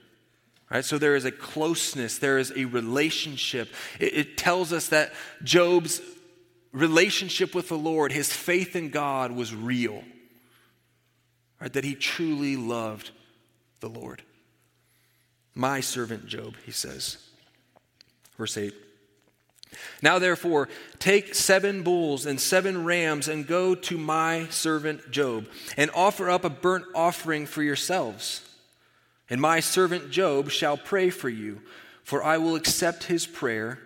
Right, 0.70 0.84
so 0.84 0.98
there 0.98 1.16
is 1.16 1.24
a 1.24 1.32
closeness, 1.32 2.18
there 2.18 2.36
is 2.36 2.52
a 2.54 2.66
relationship. 2.66 3.70
It, 3.98 4.16
it 4.16 4.36
tells 4.36 4.72
us 4.72 4.88
that 4.88 5.14
Job's 5.42 6.02
relationship 6.72 7.54
with 7.54 7.68
the 7.68 7.78
Lord, 7.78 8.12
his 8.12 8.32
faith 8.32 8.76
in 8.76 8.90
God 8.90 9.32
was 9.32 9.54
real. 9.54 10.02
Right? 11.60 11.72
That 11.72 11.84
he 11.84 11.94
truly 11.94 12.56
loved 12.56 13.10
the 13.80 13.88
Lord. 13.88 14.22
My 15.54 15.80
servant 15.80 16.26
Job, 16.26 16.54
he 16.64 16.72
says. 16.72 17.18
Verse 18.36 18.56
8. 18.56 18.74
Now, 20.00 20.18
therefore, 20.18 20.68
take 20.98 21.34
seven 21.34 21.82
bulls 21.82 22.26
and 22.26 22.40
seven 22.40 22.84
rams 22.84 23.28
and 23.28 23.46
go 23.46 23.74
to 23.74 23.98
my 23.98 24.46
servant 24.48 25.10
Job 25.10 25.46
and 25.76 25.90
offer 25.94 26.30
up 26.30 26.44
a 26.44 26.50
burnt 26.50 26.84
offering 26.94 27.46
for 27.46 27.62
yourselves. 27.62 28.48
And 29.28 29.40
my 29.40 29.60
servant 29.60 30.10
Job 30.10 30.50
shall 30.50 30.76
pray 30.76 31.10
for 31.10 31.28
you, 31.28 31.60
for 32.02 32.22
I 32.22 32.38
will 32.38 32.54
accept 32.54 33.04
his 33.04 33.26
prayer 33.26 33.78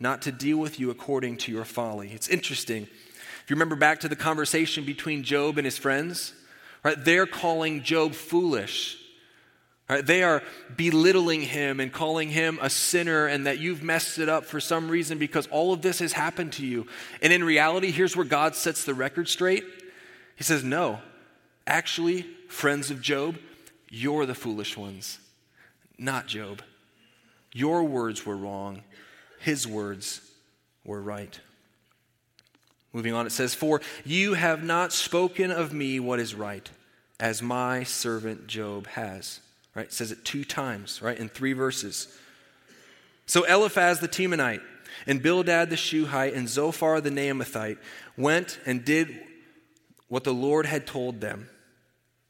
not 0.00 0.22
to 0.22 0.32
deal 0.32 0.58
with 0.58 0.78
you 0.78 0.90
according 0.90 1.36
to 1.38 1.52
your 1.52 1.64
folly. 1.64 2.10
It's 2.12 2.28
interesting. 2.28 2.82
If 2.82 3.44
you 3.50 3.56
remember 3.56 3.76
back 3.76 4.00
to 4.00 4.08
the 4.08 4.16
conversation 4.16 4.84
between 4.84 5.22
Job 5.22 5.58
and 5.58 5.64
his 5.64 5.78
friends, 5.78 6.34
right? 6.84 7.02
They're 7.02 7.26
calling 7.26 7.82
Job 7.82 8.14
foolish. 8.14 8.98
Right? 9.88 10.04
They 10.04 10.22
are 10.22 10.42
belittling 10.76 11.40
him 11.40 11.80
and 11.80 11.90
calling 11.90 12.28
him 12.28 12.58
a 12.60 12.68
sinner 12.68 13.26
and 13.26 13.46
that 13.46 13.58
you've 13.58 13.82
messed 13.82 14.18
it 14.18 14.28
up 14.28 14.44
for 14.44 14.60
some 14.60 14.90
reason 14.90 15.16
because 15.16 15.46
all 15.46 15.72
of 15.72 15.80
this 15.80 16.00
has 16.00 16.12
happened 16.12 16.52
to 16.54 16.66
you. 16.66 16.86
And 17.22 17.32
in 17.32 17.42
reality, 17.42 17.90
here's 17.90 18.14
where 18.14 18.26
God 18.26 18.54
sets 18.54 18.84
the 18.84 18.92
record 18.92 19.28
straight. 19.28 19.64
He 20.36 20.44
says, 20.44 20.62
No, 20.62 21.00
actually, 21.66 22.26
friends 22.48 22.90
of 22.90 23.00
Job, 23.00 23.38
you're 23.88 24.26
the 24.26 24.34
foolish 24.34 24.76
ones, 24.76 25.18
not 25.96 26.26
Job. 26.26 26.62
Your 27.54 27.82
words 27.82 28.26
were 28.26 28.36
wrong 28.36 28.82
his 29.40 29.66
words 29.66 30.20
were 30.84 31.00
right. 31.00 31.38
Moving 32.92 33.14
on, 33.14 33.26
it 33.26 33.32
says, 33.32 33.54
For 33.54 33.80
you 34.04 34.34
have 34.34 34.64
not 34.64 34.92
spoken 34.92 35.50
of 35.50 35.72
me 35.72 36.00
what 36.00 36.18
is 36.18 36.34
right, 36.34 36.68
as 37.20 37.42
my 37.42 37.84
servant 37.84 38.46
Job 38.46 38.86
has. 38.88 39.40
right? 39.74 39.86
It 39.86 39.92
says 39.92 40.10
it 40.10 40.24
two 40.24 40.44
times, 40.44 41.02
right, 41.02 41.18
in 41.18 41.28
three 41.28 41.52
verses. 41.52 42.08
So 43.26 43.44
Eliphaz 43.44 44.00
the 44.00 44.08
Temanite 44.08 44.62
and 45.06 45.22
Bildad 45.22 45.70
the 45.70 45.76
Shuhite 45.76 46.34
and 46.34 46.48
Zophar 46.48 47.00
the 47.00 47.10
Naamathite 47.10 47.78
went 48.16 48.58
and 48.64 48.84
did 48.84 49.20
what 50.08 50.24
the 50.24 50.32
Lord 50.32 50.64
had 50.64 50.86
told 50.86 51.20
them, 51.20 51.50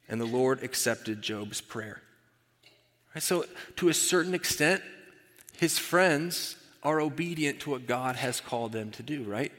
and 0.09 0.21
the 0.21 0.27
Lord 0.27 0.65
accepted 0.65 1.23
Job's 1.23 1.61
prayer. 1.61 2.03
Right, 3.15 3.23
so, 3.23 3.45
to 3.77 3.89
a 3.89 3.95
certain 3.95 4.35
extent, 4.35 4.83
his 5.57 5.79
friends 5.79 6.57
are 6.83 7.01
obedient 7.01 7.61
to 7.61 7.71
what 7.71 7.87
God 7.87 8.17
has 8.17 8.41
called 8.41 8.73
them 8.73 8.91
to 8.93 9.03
do, 9.03 9.25
right? 9.25 9.53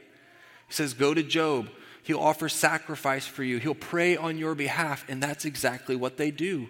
He 0.68 0.74
says, 0.74 0.94
Go 0.94 1.14
to 1.14 1.22
Job. 1.22 1.68
He'll 2.02 2.18
offer 2.18 2.48
sacrifice 2.48 3.26
for 3.26 3.44
you. 3.44 3.58
He'll 3.58 3.74
pray 3.74 4.16
on 4.16 4.38
your 4.38 4.54
behalf. 4.54 5.04
And 5.08 5.22
that's 5.22 5.44
exactly 5.44 5.94
what 5.94 6.16
they 6.16 6.30
do. 6.30 6.68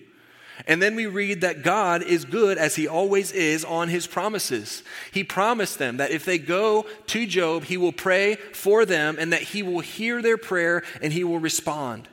And 0.66 0.83
then 0.83 0.95
we 0.95 1.07
read 1.07 1.40
that 1.40 1.62
God 1.62 2.02
is 2.02 2.25
good 2.25 2.59
as 2.59 2.76
he 2.76 2.87
always 2.87 3.33
is 3.33 3.64
on 3.64 3.88
his 3.88 4.07
promises. 4.07 4.83
He 5.12 5.25
promised 5.25 5.78
them 5.78 5.97
that 5.99 6.11
if 6.11 6.25
they 6.25 6.38
go 6.38 6.87
to 7.07 7.26
Job, 7.26 7.64
he 7.64 7.76
will 7.76 7.92
pray 7.92 8.35
for 8.35 8.85
them 8.85 9.16
and 9.19 9.33
that 9.33 9.42
he 9.42 9.62
will 9.62 9.80
hear 9.80 10.21
their 10.21 10.37
prayer 10.37 10.83
and 11.00 11.12
he 11.12 11.25
will 11.25 11.38
respond. 11.38 12.09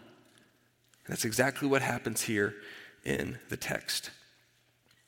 And 1.05 1.13
that's 1.13 1.25
exactly 1.25 1.67
what 1.67 1.81
happens 1.81 2.21
here 2.21 2.55
in 3.03 3.39
the 3.49 3.57
text. 3.57 4.11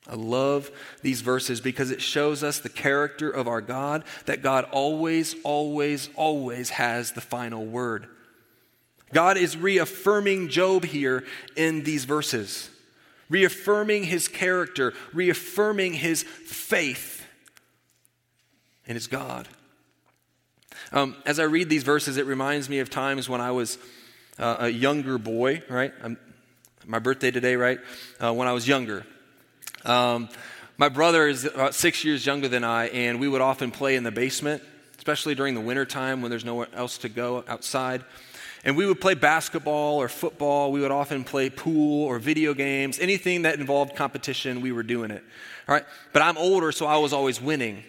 I 0.09 0.15
love 0.15 0.71
these 1.03 1.21
verses 1.21 1.61
because 1.61 1.91
it 1.91 2.01
shows 2.01 2.43
us 2.43 2.59
the 2.59 2.69
character 2.69 3.29
of 3.29 3.47
our 3.47 3.61
God, 3.61 4.03
that 4.25 4.41
God 4.41 4.65
always, 4.71 5.35
always, 5.43 6.09
always 6.15 6.71
has 6.71 7.11
the 7.11 7.21
final 7.21 7.65
word. 7.65 8.07
God 9.13 9.37
is 9.37 9.55
reaffirming 9.55 10.49
Job 10.49 10.83
here 10.83 11.25
in 11.55 11.83
these 11.83 12.05
verses, 12.05 12.69
reaffirming 13.29 14.03
his 14.05 14.27
character, 14.27 14.93
reaffirming 15.13 15.93
his 15.93 16.23
faith 16.23 17.23
in 18.85 18.95
his 18.95 19.07
God. 19.07 19.47
Um, 20.91 21.15
as 21.25 21.39
I 21.39 21.43
read 21.43 21.69
these 21.69 21.83
verses, 21.83 22.17
it 22.17 22.25
reminds 22.25 22.67
me 22.67 22.79
of 22.79 22.89
times 22.89 23.29
when 23.29 23.41
I 23.41 23.51
was 23.51 23.77
uh, 24.39 24.57
a 24.59 24.69
younger 24.69 25.19
boy, 25.19 25.61
right? 25.69 25.93
I'm, 26.03 26.17
my 26.87 26.97
birthday 26.97 27.29
today, 27.29 27.55
right? 27.55 27.79
Uh, 28.19 28.33
when 28.33 28.47
I 28.47 28.53
was 28.53 28.67
younger. 28.67 29.05
Um, 29.85 30.29
my 30.77 30.89
brother 30.89 31.27
is 31.27 31.45
about 31.45 31.75
six 31.75 32.03
years 32.03 32.25
younger 32.25 32.47
than 32.47 32.63
I, 32.63 32.87
and 32.87 33.19
we 33.19 33.27
would 33.27 33.41
often 33.41 33.71
play 33.71 33.95
in 33.95 34.03
the 34.03 34.11
basement, 34.11 34.63
especially 34.97 35.35
during 35.35 35.55
the 35.55 35.61
wintertime 35.61 36.21
when 36.21 36.29
there's 36.29 36.45
nowhere 36.45 36.67
else 36.73 36.97
to 36.99 37.09
go 37.09 37.43
outside. 37.47 38.03
And 38.65 38.75
we 38.75 38.85
would 38.85 38.99
play 38.99 39.13
basketball 39.13 39.97
or 39.97 40.09
football. 40.09 40.71
We 40.71 40.81
would 40.81 40.91
often 40.91 41.23
play 41.23 41.49
pool 41.49 42.05
or 42.05 42.19
video 42.19 42.53
games. 42.53 42.99
Anything 42.99 43.43
that 43.43 43.57
involved 43.57 43.95
competition, 43.95 44.59
we 44.59 44.73
were 44.73 44.83
doing 44.83 45.11
it. 45.11 45.23
All 45.67 45.75
right? 45.75 45.85
But 46.11 46.23
I'm 46.23 46.37
older, 46.37 46.73
so 46.73 46.85
I 46.85 46.97
was 46.97 47.13
always 47.13 47.41
winning. 47.41 47.83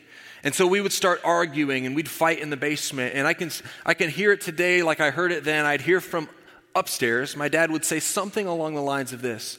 And 0.44 0.54
so 0.54 0.66
we 0.66 0.80
would 0.80 0.92
start 0.92 1.20
arguing 1.24 1.86
and 1.86 1.96
we'd 1.96 2.08
fight 2.08 2.38
in 2.38 2.50
the 2.50 2.56
basement. 2.56 3.14
And 3.14 3.26
I 3.26 3.34
can, 3.34 3.50
I 3.84 3.94
can 3.94 4.10
hear 4.10 4.32
it 4.32 4.40
today 4.40 4.82
like 4.82 5.00
I 5.00 5.10
heard 5.10 5.32
it 5.32 5.42
then. 5.42 5.66
I'd 5.66 5.80
hear 5.80 6.00
from 6.00 6.28
upstairs. 6.74 7.36
My 7.36 7.48
dad 7.48 7.70
would 7.72 7.84
say 7.84 7.98
something 7.98 8.46
along 8.46 8.74
the 8.74 8.80
lines 8.80 9.12
of 9.12 9.22
this 9.22 9.58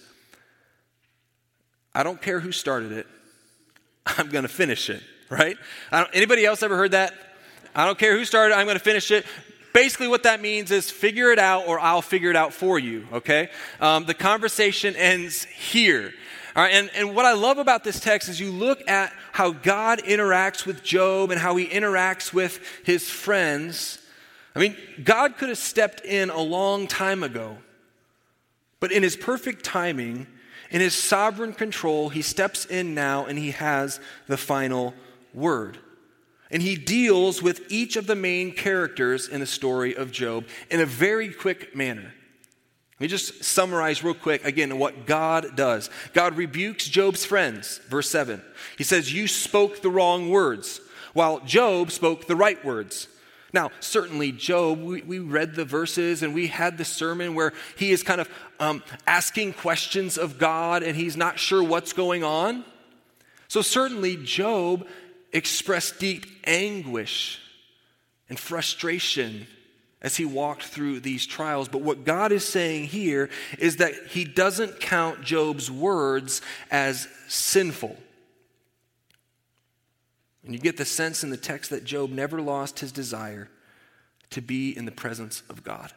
I 1.93 2.03
don't 2.03 2.21
care 2.21 2.39
who 2.39 2.51
started 2.51 2.91
it, 2.91 3.07
I'm 4.05 4.29
going 4.29 4.43
to 4.43 4.49
finish 4.49 4.89
it, 4.89 5.03
right? 5.29 5.57
anybody 6.13 6.45
else 6.45 6.63
ever 6.63 6.77
heard 6.77 6.91
that? 6.91 7.13
I 7.75 7.85
don't 7.85 7.97
care 7.97 8.17
who 8.17 8.25
started 8.25 8.53
it, 8.53 8.57
I'm 8.57 8.65
going 8.65 8.77
to 8.77 8.83
finish 8.83 9.11
it. 9.11 9.25
Basically, 9.73 10.07
what 10.09 10.23
that 10.23 10.41
means 10.41 10.69
is 10.71 10.91
figure 10.91 11.31
it 11.31 11.39
out 11.39 11.67
or 11.67 11.79
I'll 11.79 12.01
figure 12.01 12.29
it 12.29 12.35
out 12.35 12.53
for 12.53 12.77
you, 12.77 13.07
okay? 13.13 13.49
Um, 13.79 14.05
the 14.05 14.13
conversation 14.13 14.95
ends 14.95 15.45
here. 15.45 16.13
All 16.53 16.63
right, 16.63 16.73
and, 16.73 16.89
and 16.95 17.15
what 17.15 17.25
I 17.25 17.31
love 17.31 17.57
about 17.57 17.85
this 17.85 18.01
text 18.01 18.27
is 18.27 18.37
you 18.37 18.51
look 18.51 18.85
at 18.89 19.13
how 19.31 19.51
God 19.51 19.99
interacts 20.03 20.65
with 20.65 20.83
Job 20.83 21.31
and 21.31 21.39
how 21.39 21.55
he 21.55 21.65
interacts 21.67 22.33
with 22.33 22.59
his 22.83 23.09
friends. 23.09 23.99
I 24.53 24.59
mean, 24.59 24.75
God 25.01 25.37
could 25.37 25.47
have 25.47 25.57
stepped 25.57 26.03
in 26.03 26.29
a 26.29 26.41
long 26.41 26.87
time 26.87 27.23
ago, 27.23 27.57
but 28.81 28.91
in 28.91 29.01
his 29.01 29.15
perfect 29.15 29.63
timing, 29.63 30.27
in 30.71 30.81
his 30.81 30.95
sovereign 30.95 31.53
control, 31.53 32.09
he 32.09 32.21
steps 32.21 32.65
in 32.65 32.95
now 32.95 33.25
and 33.25 33.37
he 33.37 33.51
has 33.51 33.99
the 34.27 34.37
final 34.37 34.93
word. 35.33 35.77
And 36.49 36.61
he 36.61 36.75
deals 36.75 37.41
with 37.41 37.71
each 37.71 37.95
of 37.95 38.07
the 38.07 38.15
main 38.15 38.53
characters 38.53 39.27
in 39.27 39.39
the 39.39 39.45
story 39.45 39.95
of 39.95 40.11
Job 40.11 40.45
in 40.69 40.79
a 40.79 40.85
very 40.85 41.29
quick 41.29 41.75
manner. 41.75 42.13
Let 43.01 43.05
me 43.05 43.07
just 43.07 43.43
summarize 43.43 44.03
real 44.03 44.13
quick 44.13 44.45
again 44.45 44.77
what 44.77 45.05
God 45.05 45.55
does. 45.55 45.89
God 46.13 46.37
rebukes 46.37 46.85
Job's 46.85 47.25
friends, 47.25 47.79
verse 47.89 48.09
7. 48.09 48.41
He 48.77 48.83
says, 48.83 49.11
You 49.11 49.27
spoke 49.27 49.81
the 49.81 49.89
wrong 49.89 50.29
words, 50.29 50.79
while 51.13 51.39
Job 51.39 51.91
spoke 51.91 52.27
the 52.27 52.35
right 52.35 52.63
words. 52.63 53.07
Now, 53.53 53.71
certainly, 53.79 54.31
Job, 54.31 54.81
we, 54.81 55.01
we, 55.01 55.19
read 55.19 55.55
the 55.55 55.65
verses 55.65 56.23
and 56.23 56.33
we 56.33 56.47
had 56.47 56.77
the 56.77 56.85
sermon 56.85 57.35
where 57.35 57.51
he 57.77 57.91
is 57.91 58.01
kind 58.01 58.21
of 58.21 58.29
um, 58.59 58.81
asking 59.05 59.53
questions 59.53 60.17
of 60.17 60.37
God 60.37 60.83
and 60.83 60.95
he's 60.95 61.17
not 61.17 61.37
sure 61.37 61.61
what's 61.61 61.91
going 61.91 62.23
on. 62.23 62.63
So, 63.49 63.61
certainly, 63.61 64.15
Job 64.15 64.87
expressed 65.33 65.99
deep 65.99 66.25
anguish 66.45 67.39
and 68.29 68.39
frustration 68.39 69.47
as 70.01 70.15
he 70.15 70.25
walked 70.25 70.63
through 70.63 71.01
these 71.01 71.25
trials. 71.25 71.67
But 71.67 71.81
what 71.81 72.05
God 72.05 72.31
is 72.31 72.47
saying 72.47 72.85
here 72.85 73.29
is 73.59 73.77
that 73.77 73.93
he 74.09 74.23
doesn't 74.23 74.79
count 74.79 75.21
Job's 75.21 75.69
words 75.69 76.41
as 76.71 77.07
sinful. 77.27 77.97
And 80.43 80.53
you 80.53 80.59
get 80.59 80.77
the 80.77 80.85
sense 80.85 81.23
in 81.23 81.29
the 81.29 81.37
text 81.37 81.69
that 81.69 81.83
Job 81.83 82.09
never 82.09 82.41
lost 82.41 82.79
his 82.79 82.91
desire 82.91 83.49
to 84.31 84.41
be 84.41 84.75
in 84.75 84.85
the 84.85 84.91
presence 84.91 85.43
of 85.49 85.63
God, 85.63 85.91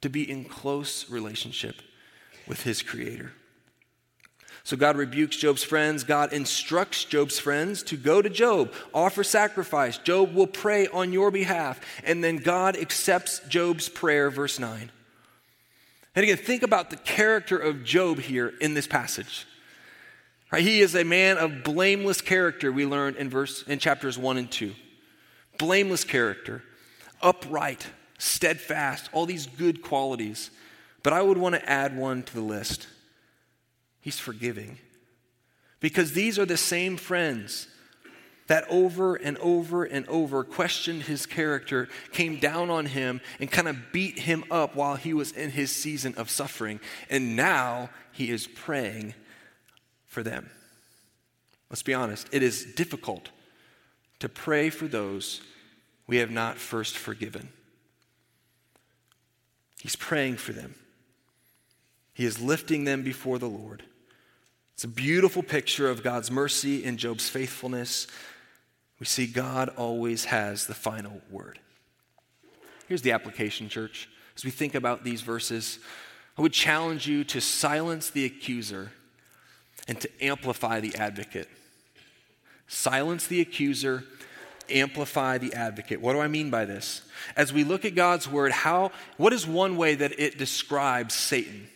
to 0.00 0.08
be 0.08 0.28
in 0.28 0.44
close 0.44 1.10
relationship 1.10 1.76
with 2.46 2.62
his 2.62 2.82
Creator. 2.82 3.32
So 4.62 4.78
God 4.78 4.96
rebukes 4.96 5.36
Job's 5.36 5.62
friends. 5.62 6.04
God 6.04 6.32
instructs 6.32 7.04
Job's 7.04 7.38
friends 7.38 7.82
to 7.84 7.98
go 7.98 8.22
to 8.22 8.30
Job, 8.30 8.72
offer 8.94 9.22
sacrifice. 9.22 9.98
Job 9.98 10.34
will 10.34 10.46
pray 10.46 10.86
on 10.86 11.12
your 11.12 11.30
behalf. 11.30 11.80
And 12.02 12.24
then 12.24 12.36
God 12.38 12.76
accepts 12.76 13.40
Job's 13.48 13.90
prayer, 13.90 14.30
verse 14.30 14.58
9. 14.58 14.90
And 16.16 16.22
again, 16.22 16.38
think 16.38 16.62
about 16.62 16.88
the 16.88 16.96
character 16.96 17.58
of 17.58 17.84
Job 17.84 18.20
here 18.20 18.54
in 18.60 18.72
this 18.72 18.86
passage. 18.86 19.46
Right? 20.52 20.62
He 20.62 20.80
is 20.80 20.94
a 20.94 21.04
man 21.04 21.38
of 21.38 21.64
blameless 21.64 22.20
character, 22.20 22.70
we 22.70 22.86
learn 22.86 23.16
in 23.16 23.28
verse 23.28 23.62
in 23.62 23.78
chapters 23.78 24.18
1 24.18 24.36
and 24.36 24.50
2. 24.50 24.72
Blameless 25.58 26.04
character, 26.04 26.62
upright, 27.22 27.86
steadfast, 28.18 29.08
all 29.12 29.26
these 29.26 29.46
good 29.46 29.82
qualities. 29.82 30.50
But 31.02 31.12
I 31.12 31.22
would 31.22 31.38
want 31.38 31.54
to 31.54 31.68
add 31.68 31.96
one 31.96 32.22
to 32.22 32.34
the 32.34 32.40
list. 32.40 32.86
He's 34.00 34.18
forgiving. 34.18 34.78
Because 35.80 36.12
these 36.12 36.38
are 36.38 36.46
the 36.46 36.56
same 36.56 36.96
friends 36.96 37.68
that 38.46 38.66
over 38.68 39.14
and 39.14 39.38
over 39.38 39.84
and 39.84 40.06
over 40.08 40.44
questioned 40.44 41.02
his 41.02 41.24
character, 41.24 41.88
came 42.12 42.38
down 42.38 42.70
on 42.70 42.86
him, 42.86 43.20
and 43.40 43.50
kind 43.50 43.68
of 43.68 43.92
beat 43.92 44.18
him 44.18 44.44
up 44.50 44.76
while 44.76 44.96
he 44.96 45.14
was 45.14 45.32
in 45.32 45.50
his 45.50 45.70
season 45.70 46.14
of 46.16 46.30
suffering. 46.30 46.80
And 47.08 47.36
now 47.36 47.90
he 48.12 48.30
is 48.30 48.46
praying 48.46 49.14
for 50.14 50.22
them. 50.22 50.48
Let's 51.68 51.82
be 51.82 51.92
honest, 51.92 52.28
it 52.30 52.42
is 52.42 52.64
difficult 52.64 53.30
to 54.20 54.28
pray 54.28 54.70
for 54.70 54.86
those 54.86 55.40
we 56.06 56.18
have 56.18 56.30
not 56.30 56.56
first 56.56 56.96
forgiven. 56.96 57.48
He's 59.80 59.96
praying 59.96 60.36
for 60.36 60.52
them. 60.52 60.76
He 62.14 62.24
is 62.24 62.40
lifting 62.40 62.84
them 62.84 63.02
before 63.02 63.40
the 63.40 63.48
Lord. 63.48 63.82
It's 64.74 64.84
a 64.84 64.88
beautiful 64.88 65.42
picture 65.42 65.90
of 65.90 66.04
God's 66.04 66.30
mercy 66.30 66.84
and 66.84 66.96
Job's 66.96 67.28
faithfulness. 67.28 68.06
We 69.00 69.06
see 69.06 69.26
God 69.26 69.68
always 69.70 70.26
has 70.26 70.66
the 70.66 70.74
final 70.74 71.20
word. 71.28 71.58
Here's 72.86 73.02
the 73.02 73.12
application, 73.12 73.68
church. 73.68 74.08
As 74.36 74.44
we 74.44 74.52
think 74.52 74.76
about 74.76 75.02
these 75.02 75.22
verses, 75.22 75.80
I 76.38 76.42
would 76.42 76.52
challenge 76.52 77.08
you 77.08 77.24
to 77.24 77.40
silence 77.40 78.10
the 78.10 78.24
accuser 78.24 78.92
and 79.88 80.00
to 80.00 80.08
amplify 80.20 80.80
the 80.80 80.94
advocate. 80.96 81.48
Silence 82.66 83.26
the 83.26 83.40
accuser, 83.40 84.04
amplify 84.70 85.38
the 85.38 85.52
advocate. 85.52 86.00
What 86.00 86.14
do 86.14 86.20
I 86.20 86.28
mean 86.28 86.50
by 86.50 86.64
this? 86.64 87.02
As 87.36 87.52
we 87.52 87.64
look 87.64 87.84
at 87.84 87.94
God's 87.94 88.28
word, 88.28 88.52
how 88.52 88.92
what 89.16 89.32
is 89.32 89.46
one 89.46 89.76
way 89.76 89.94
that 89.94 90.18
it 90.18 90.38
describes 90.38 91.14
Satan? 91.14 91.68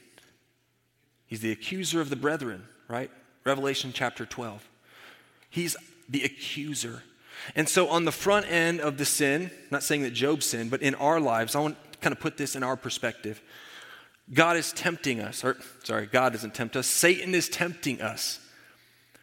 He's 1.27 1.41
the 1.41 1.53
accuser 1.53 2.01
of 2.01 2.09
the 2.09 2.17
brethren, 2.17 2.65
right? 2.89 3.11
Revelation 3.45 3.93
chapter 3.95 4.25
12. 4.25 4.67
He's 5.51 5.77
the 6.09 6.25
accuser. 6.25 7.03
And 7.55 7.69
so 7.69 7.89
on 7.89 8.05
the 8.05 8.13
front 8.13 8.51
end 8.51 8.81
of 8.81 8.99
the 8.99 9.05
sin, 9.05 9.51
not 9.71 9.83
saying 9.83 10.03
that 10.03 10.13
Job 10.13 10.43
sinned, 10.43 10.71
but 10.71 10.83
in 10.83 10.95
our 10.97 11.21
lives, 11.21 11.55
I 11.55 11.61
want 11.61 11.77
to 11.93 11.99
kind 11.99 12.13
of 12.13 12.21
put 12.21 12.37
this 12.37 12.57
in 12.57 12.63
our 12.63 12.77
perspective. 12.77 13.43
God 14.33 14.57
is 14.57 14.73
tempting 14.73 15.21
us, 15.21 15.43
or 15.45 15.57
sorry, 15.85 16.07
God 16.07 16.33
doesn't 16.33 16.55
tempt 16.55 16.77
us, 16.77 16.87
Satan 16.87 17.35
is 17.35 17.49
tempting 17.49 18.01
us. 18.03 18.41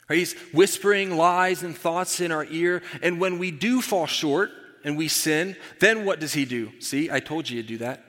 Right? 0.10 0.20
He's 0.20 0.34
whispering 0.54 1.16
lies 1.16 1.64
and 1.64 1.78
thoughts 1.78 2.20
in 2.20 2.32
our 2.32 2.46
ear, 2.46 2.82
and 3.02 3.20
when 3.20 3.38
we 3.38 3.52
do 3.52 3.82
fall 3.82 4.08
short 4.08 4.52
and 4.84 4.98
we 4.98 5.08
sin, 5.08 5.56
then 5.80 6.06
what 6.06 6.20
does 6.20 6.34
he 6.34 6.46
do? 6.46 6.72
See, 6.80 7.10
I 7.12 7.20
told 7.20 7.50
you 7.50 7.62
to 7.62 7.68
do 7.68 7.78
that. 7.80 8.06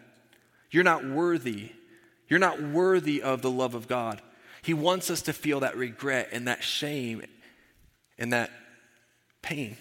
You're 0.71 0.85
not 0.85 1.05
worthy. 1.05 1.73
You're 2.29 2.39
not 2.39 2.61
worthy 2.63 3.23
of 3.23 3.41
the 3.43 3.51
love 3.51 3.75
of 3.75 3.89
God. 3.89 4.21
He 4.63 4.75
wants 4.75 5.11
us 5.11 5.23
to 5.23 5.33
feel 5.33 5.61
that 5.61 5.77
regret 5.77 6.31
and 6.33 6.49
that 6.49 6.63
shame 6.63 7.23
and 8.19 8.33
that 8.33 8.51
pain. 9.43 9.77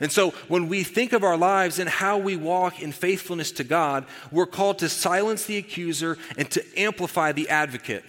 And 0.00 0.12
so, 0.12 0.30
when 0.46 0.68
we 0.68 0.84
think 0.84 1.12
of 1.12 1.24
our 1.24 1.36
lives 1.36 1.80
and 1.80 1.88
how 1.88 2.18
we 2.18 2.36
walk 2.36 2.80
in 2.80 2.92
faithfulness 2.92 3.50
to 3.52 3.64
God, 3.64 4.06
we're 4.30 4.46
called 4.46 4.78
to 4.78 4.88
silence 4.88 5.44
the 5.44 5.56
accuser 5.56 6.18
and 6.36 6.48
to 6.52 6.64
amplify 6.76 7.32
the 7.32 7.48
advocate. 7.48 8.04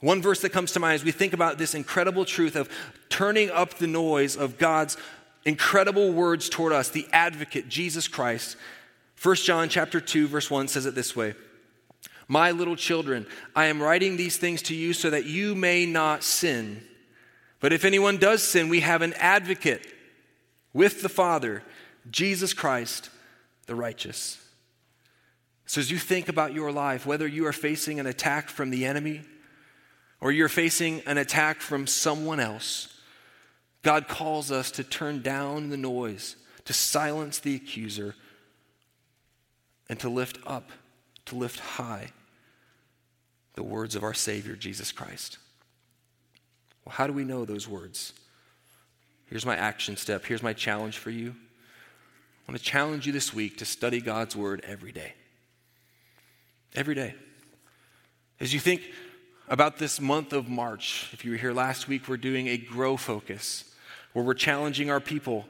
One 0.00 0.20
verse 0.20 0.40
that 0.42 0.50
comes 0.50 0.72
to 0.72 0.80
mind 0.80 0.96
as 0.96 1.04
we 1.04 1.12
think 1.12 1.32
about 1.32 1.56
this 1.56 1.74
incredible 1.74 2.24
truth 2.24 2.56
of 2.56 2.68
turning 3.08 3.50
up 3.50 3.74
the 3.74 3.86
noise 3.86 4.36
of 4.36 4.58
God's 4.58 4.98
incredible 5.44 6.12
words 6.12 6.48
toward 6.48 6.72
us, 6.72 6.90
the 6.90 7.06
advocate, 7.12 7.68
Jesus 7.68 8.06
Christ. 8.06 8.56
1 9.22 9.36
John 9.36 9.68
chapter 9.68 10.00
2 10.00 10.26
verse 10.26 10.50
1 10.50 10.68
says 10.68 10.84
it 10.84 10.94
this 10.94 11.16
way. 11.16 11.34
My 12.28 12.50
little 12.50 12.76
children, 12.76 13.26
I 13.54 13.66
am 13.66 13.80
writing 13.80 14.16
these 14.16 14.36
things 14.36 14.60
to 14.62 14.74
you 14.74 14.92
so 14.92 15.10
that 15.10 15.24
you 15.24 15.54
may 15.54 15.86
not 15.86 16.22
sin. 16.22 16.82
But 17.60 17.72
if 17.72 17.84
anyone 17.84 18.16
does 18.16 18.42
sin, 18.42 18.68
we 18.68 18.80
have 18.80 19.02
an 19.02 19.14
advocate 19.14 19.86
with 20.72 21.02
the 21.02 21.08
Father, 21.08 21.62
Jesus 22.10 22.54
Christ, 22.54 23.10
the 23.66 23.74
righteous. 23.74 24.38
So, 25.66 25.80
as 25.80 25.90
you 25.90 25.98
think 25.98 26.28
about 26.28 26.52
your 26.52 26.72
life, 26.72 27.06
whether 27.06 27.26
you 27.26 27.46
are 27.46 27.52
facing 27.52 28.00
an 28.00 28.06
attack 28.06 28.48
from 28.48 28.70
the 28.70 28.84
enemy 28.84 29.22
or 30.20 30.32
you're 30.32 30.48
facing 30.48 31.00
an 31.06 31.18
attack 31.18 31.60
from 31.60 31.86
someone 31.86 32.40
else, 32.40 32.94
God 33.82 34.08
calls 34.08 34.52
us 34.52 34.70
to 34.72 34.84
turn 34.84 35.22
down 35.22 35.70
the 35.70 35.76
noise, 35.76 36.36
to 36.64 36.72
silence 36.72 37.38
the 37.38 37.54
accuser, 37.54 38.14
and 39.88 39.98
to 40.00 40.08
lift 40.08 40.38
up, 40.46 40.70
to 41.26 41.36
lift 41.36 41.58
high 41.58 42.08
the 43.54 43.62
words 43.62 43.96
of 43.96 44.02
our 44.02 44.14
Savior, 44.14 44.56
Jesus 44.56 44.92
Christ. 44.92 45.38
Well, 46.84 46.94
how 46.94 47.06
do 47.06 47.12
we 47.12 47.24
know 47.24 47.44
those 47.44 47.68
words? 47.68 48.12
Here's 49.32 49.46
my 49.46 49.56
action 49.56 49.96
step. 49.96 50.26
Here's 50.26 50.42
my 50.42 50.52
challenge 50.52 50.98
for 50.98 51.08
you. 51.08 51.30
I 51.30 52.52
want 52.52 52.60
to 52.60 52.62
challenge 52.62 53.06
you 53.06 53.14
this 53.14 53.32
week 53.32 53.56
to 53.56 53.64
study 53.64 54.02
God's 54.02 54.36
Word 54.36 54.62
every 54.62 54.92
day. 54.92 55.14
Every 56.74 56.94
day. 56.94 57.14
As 58.40 58.52
you 58.52 58.60
think 58.60 58.82
about 59.48 59.78
this 59.78 60.02
month 60.02 60.34
of 60.34 60.50
March, 60.50 61.08
if 61.14 61.24
you 61.24 61.30
were 61.30 61.38
here 61.38 61.54
last 61.54 61.88
week, 61.88 62.10
we're 62.10 62.18
doing 62.18 62.48
a 62.48 62.58
grow 62.58 62.98
focus 62.98 63.64
where 64.12 64.22
we're 64.22 64.34
challenging 64.34 64.90
our 64.90 65.00
people 65.00 65.46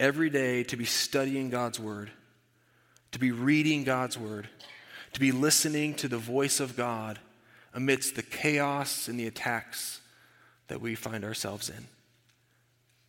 every 0.00 0.30
day 0.30 0.62
to 0.64 0.76
be 0.78 0.86
studying 0.86 1.50
God's 1.50 1.78
Word, 1.78 2.10
to 3.12 3.18
be 3.18 3.32
reading 3.32 3.84
God's 3.84 4.16
Word, 4.16 4.48
to 5.12 5.20
be 5.20 5.30
listening 5.30 5.92
to 5.96 6.08
the 6.08 6.16
voice 6.16 6.58
of 6.58 6.74
God 6.74 7.18
amidst 7.74 8.16
the 8.16 8.22
chaos 8.22 9.08
and 9.08 9.20
the 9.20 9.26
attacks 9.26 10.00
that 10.68 10.80
we 10.80 10.94
find 10.94 11.22
ourselves 11.22 11.68
in. 11.68 11.86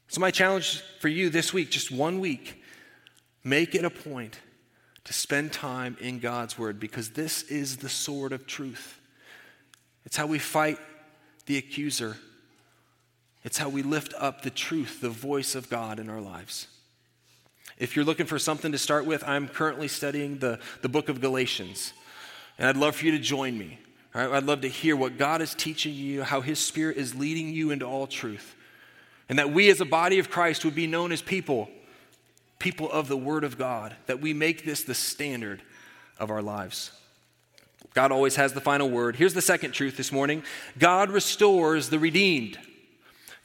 So, 0.09 0.21
my 0.21 0.31
challenge 0.31 0.81
for 0.99 1.09
you 1.09 1.29
this 1.29 1.53
week, 1.53 1.69
just 1.69 1.91
one 1.91 2.19
week, 2.19 2.63
make 3.43 3.75
it 3.75 3.83
a 3.83 3.89
point 3.89 4.39
to 5.03 5.13
spend 5.13 5.51
time 5.51 5.97
in 5.99 6.19
God's 6.19 6.57
Word 6.57 6.79
because 6.79 7.09
this 7.11 7.43
is 7.43 7.77
the 7.77 7.89
sword 7.89 8.31
of 8.31 8.47
truth. 8.47 8.99
It's 10.05 10.15
how 10.15 10.25
we 10.25 10.39
fight 10.39 10.79
the 11.45 11.57
accuser, 11.57 12.17
it's 13.43 13.57
how 13.57 13.69
we 13.69 13.83
lift 13.83 14.13
up 14.17 14.41
the 14.41 14.49
truth, 14.49 15.01
the 15.01 15.09
voice 15.09 15.55
of 15.55 15.69
God 15.69 15.99
in 15.99 16.09
our 16.09 16.21
lives. 16.21 16.67
If 17.77 17.95
you're 17.95 18.05
looking 18.05 18.25
for 18.25 18.39
something 18.39 18.71
to 18.71 18.77
start 18.77 19.05
with, 19.05 19.23
I'm 19.27 19.47
currently 19.47 19.87
studying 19.87 20.39
the, 20.39 20.59
the 20.81 20.89
book 20.89 21.09
of 21.09 21.21
Galatians, 21.21 21.93
and 22.57 22.67
I'd 22.67 22.77
love 22.77 22.95
for 22.95 23.05
you 23.05 23.11
to 23.11 23.19
join 23.19 23.57
me. 23.57 23.77
All 24.15 24.21
right? 24.21 24.37
I'd 24.37 24.45
love 24.45 24.61
to 24.61 24.69
hear 24.69 24.95
what 24.95 25.17
God 25.17 25.41
is 25.41 25.53
teaching 25.53 25.93
you, 25.93 26.23
how 26.23 26.41
His 26.41 26.59
Spirit 26.59 26.97
is 26.97 27.13
leading 27.13 27.49
you 27.49 27.71
into 27.71 27.85
all 27.85 28.07
truth 28.07 28.55
and 29.29 29.39
that 29.39 29.51
we 29.51 29.69
as 29.69 29.81
a 29.81 29.85
body 29.85 30.19
of 30.19 30.29
Christ 30.29 30.63
would 30.65 30.75
be 30.75 30.87
known 30.87 31.11
as 31.11 31.21
people, 31.21 31.69
people 32.59 32.91
of 32.91 33.07
the 33.07 33.17
Word 33.17 33.43
of 33.43 33.57
God, 33.57 33.95
that 34.05 34.21
we 34.21 34.33
make 34.33 34.65
this 34.65 34.83
the 34.83 34.93
standard 34.93 35.61
of 36.19 36.31
our 36.31 36.41
lives. 36.41 36.91
God 37.93 38.11
always 38.11 38.35
has 38.35 38.53
the 38.53 38.61
final 38.61 38.89
word. 38.89 39.15
Here's 39.15 39.33
the 39.33 39.41
second 39.41 39.71
truth 39.71 39.97
this 39.97 40.11
morning 40.11 40.43
God 40.77 41.09
restores 41.09 41.89
the 41.89 41.99
redeemed. 41.99 42.57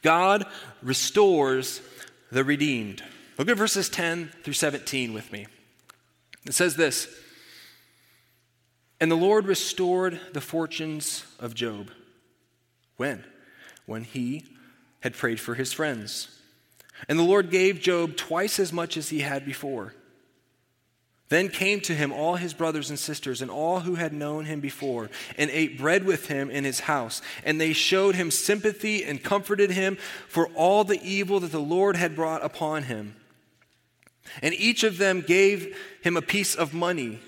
God 0.02 0.44
restores 0.82 1.80
the 2.30 2.44
redeemed. 2.44 3.02
Look 3.38 3.48
at 3.48 3.56
verses 3.56 3.88
10 3.88 4.30
through 4.42 4.52
17 4.52 5.14
with 5.14 5.32
me. 5.32 5.46
It 6.44 6.54
says 6.54 6.76
this 6.76 7.08
And 9.00 9.10
the 9.10 9.16
Lord 9.16 9.46
restored 9.46 10.20
the 10.32 10.40
fortunes 10.40 11.24
of 11.38 11.54
Job. 11.54 11.90
When? 12.96 13.24
When 13.86 14.04
he 14.04 14.44
had 15.02 15.14
prayed 15.14 15.40
for 15.40 15.54
his 15.54 15.72
friends. 15.72 16.28
And 17.08 17.18
the 17.18 17.24
Lord 17.24 17.50
gave 17.50 17.80
Job 17.80 18.16
twice 18.16 18.58
as 18.58 18.72
much 18.72 18.96
as 18.96 19.10
he 19.10 19.20
had 19.20 19.44
before. 19.44 19.94
Then 21.28 21.48
came 21.48 21.80
to 21.82 21.94
him 21.94 22.12
all 22.12 22.36
his 22.36 22.52
brothers 22.52 22.90
and 22.90 22.98
sisters 22.98 23.40
and 23.40 23.50
all 23.50 23.80
who 23.80 23.94
had 23.94 24.12
known 24.12 24.44
him 24.44 24.60
before, 24.60 25.08
and 25.38 25.50
ate 25.50 25.78
bread 25.78 26.04
with 26.04 26.26
him 26.26 26.50
in 26.50 26.64
his 26.64 26.80
house. 26.80 27.22
And 27.42 27.60
they 27.60 27.72
showed 27.72 28.14
him 28.14 28.30
sympathy 28.30 29.02
and 29.02 29.22
comforted 29.22 29.70
him 29.70 29.96
for 30.28 30.48
all 30.48 30.84
the 30.84 31.00
evil 31.02 31.40
that 31.40 31.50
the 31.50 31.58
Lord 31.58 31.96
had 31.96 32.14
brought 32.14 32.44
upon 32.44 32.82
him. 32.82 33.16
And 34.42 34.54
each 34.54 34.84
of 34.84 34.98
them 34.98 35.22
gave 35.22 35.76
him 36.02 36.16
a 36.16 36.22
piece 36.22 36.54
of 36.54 36.74
money 36.74 37.18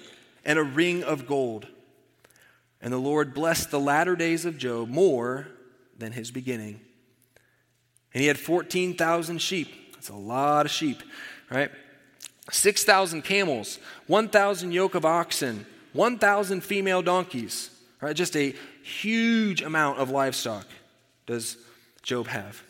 and 0.44 0.58
a 0.58 0.62
ring 0.62 1.02
of 1.02 1.26
gold. 1.26 1.66
And 2.82 2.92
the 2.92 2.98
Lord 2.98 3.32
blessed 3.32 3.70
the 3.70 3.80
latter 3.80 4.14
days 4.14 4.44
of 4.44 4.58
Job 4.58 4.90
more 4.90 5.48
than 5.96 6.12
his 6.12 6.30
beginning. 6.30 6.80
And 8.14 8.20
he 8.20 8.28
had 8.28 8.38
14,000 8.38 9.38
sheep. 9.38 9.92
That's 9.92 10.08
a 10.08 10.14
lot 10.14 10.66
of 10.66 10.72
sheep, 10.72 11.02
right? 11.50 11.70
6,000 12.50 13.22
camels, 13.22 13.78
1,000 14.06 14.72
yoke 14.72 14.94
of 14.94 15.04
oxen, 15.04 15.66
1,000 15.92 16.62
female 16.62 17.02
donkeys, 17.02 17.70
right? 18.00 18.14
Just 18.14 18.36
a 18.36 18.54
huge 18.82 19.62
amount 19.62 19.98
of 19.98 20.10
livestock 20.10 20.66
does 21.26 21.56
Job 22.02 22.28
have. 22.28 22.62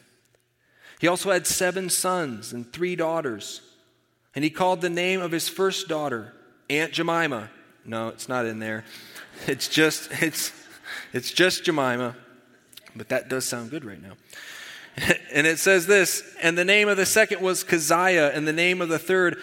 He 1.00 1.08
also 1.08 1.32
had 1.32 1.46
seven 1.46 1.90
sons 1.90 2.52
and 2.52 2.72
three 2.72 2.96
daughters. 2.96 3.60
And 4.34 4.42
he 4.42 4.50
called 4.50 4.80
the 4.80 4.90
name 4.90 5.20
of 5.20 5.32
his 5.32 5.48
first 5.48 5.88
daughter 5.88 6.32
Aunt 6.70 6.92
Jemima. 6.92 7.50
No, 7.84 8.08
it's 8.08 8.28
not 8.28 8.46
in 8.46 8.58
there. 8.58 8.84
It's 9.46 9.68
just 9.68 10.10
it's 10.22 10.52
it's 11.12 11.32
just 11.32 11.64
Jemima. 11.64 12.16
But 12.96 13.08
that 13.08 13.28
does 13.28 13.44
sound 13.44 13.70
good 13.70 13.84
right 13.84 14.00
now. 14.00 14.12
and 15.32 15.46
it 15.46 15.58
says 15.58 15.86
this, 15.86 16.22
and 16.42 16.56
the 16.56 16.64
name 16.64 16.88
of 16.88 16.96
the 16.96 17.06
second 17.06 17.40
was 17.40 17.64
Keziah, 17.64 18.30
and 18.32 18.46
the 18.46 18.52
name 18.52 18.80
of 18.80 18.88
the 18.88 18.98
third, 18.98 19.38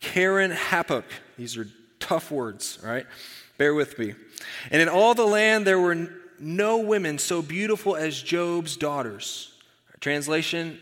Keren 0.00 0.50
Happuch. 0.50 1.04
These 1.36 1.56
are 1.56 1.68
tough 2.00 2.30
words, 2.30 2.78
right? 2.82 3.06
Bear 3.58 3.74
with 3.74 3.98
me. 3.98 4.14
And 4.70 4.82
in 4.82 4.88
all 4.88 5.14
the 5.14 5.26
land 5.26 5.66
there 5.66 5.78
were 5.78 6.08
no 6.38 6.78
women 6.78 7.18
so 7.18 7.42
beautiful 7.42 7.94
as 7.94 8.20
Job's 8.20 8.76
daughters. 8.76 9.52
Translation 10.00 10.80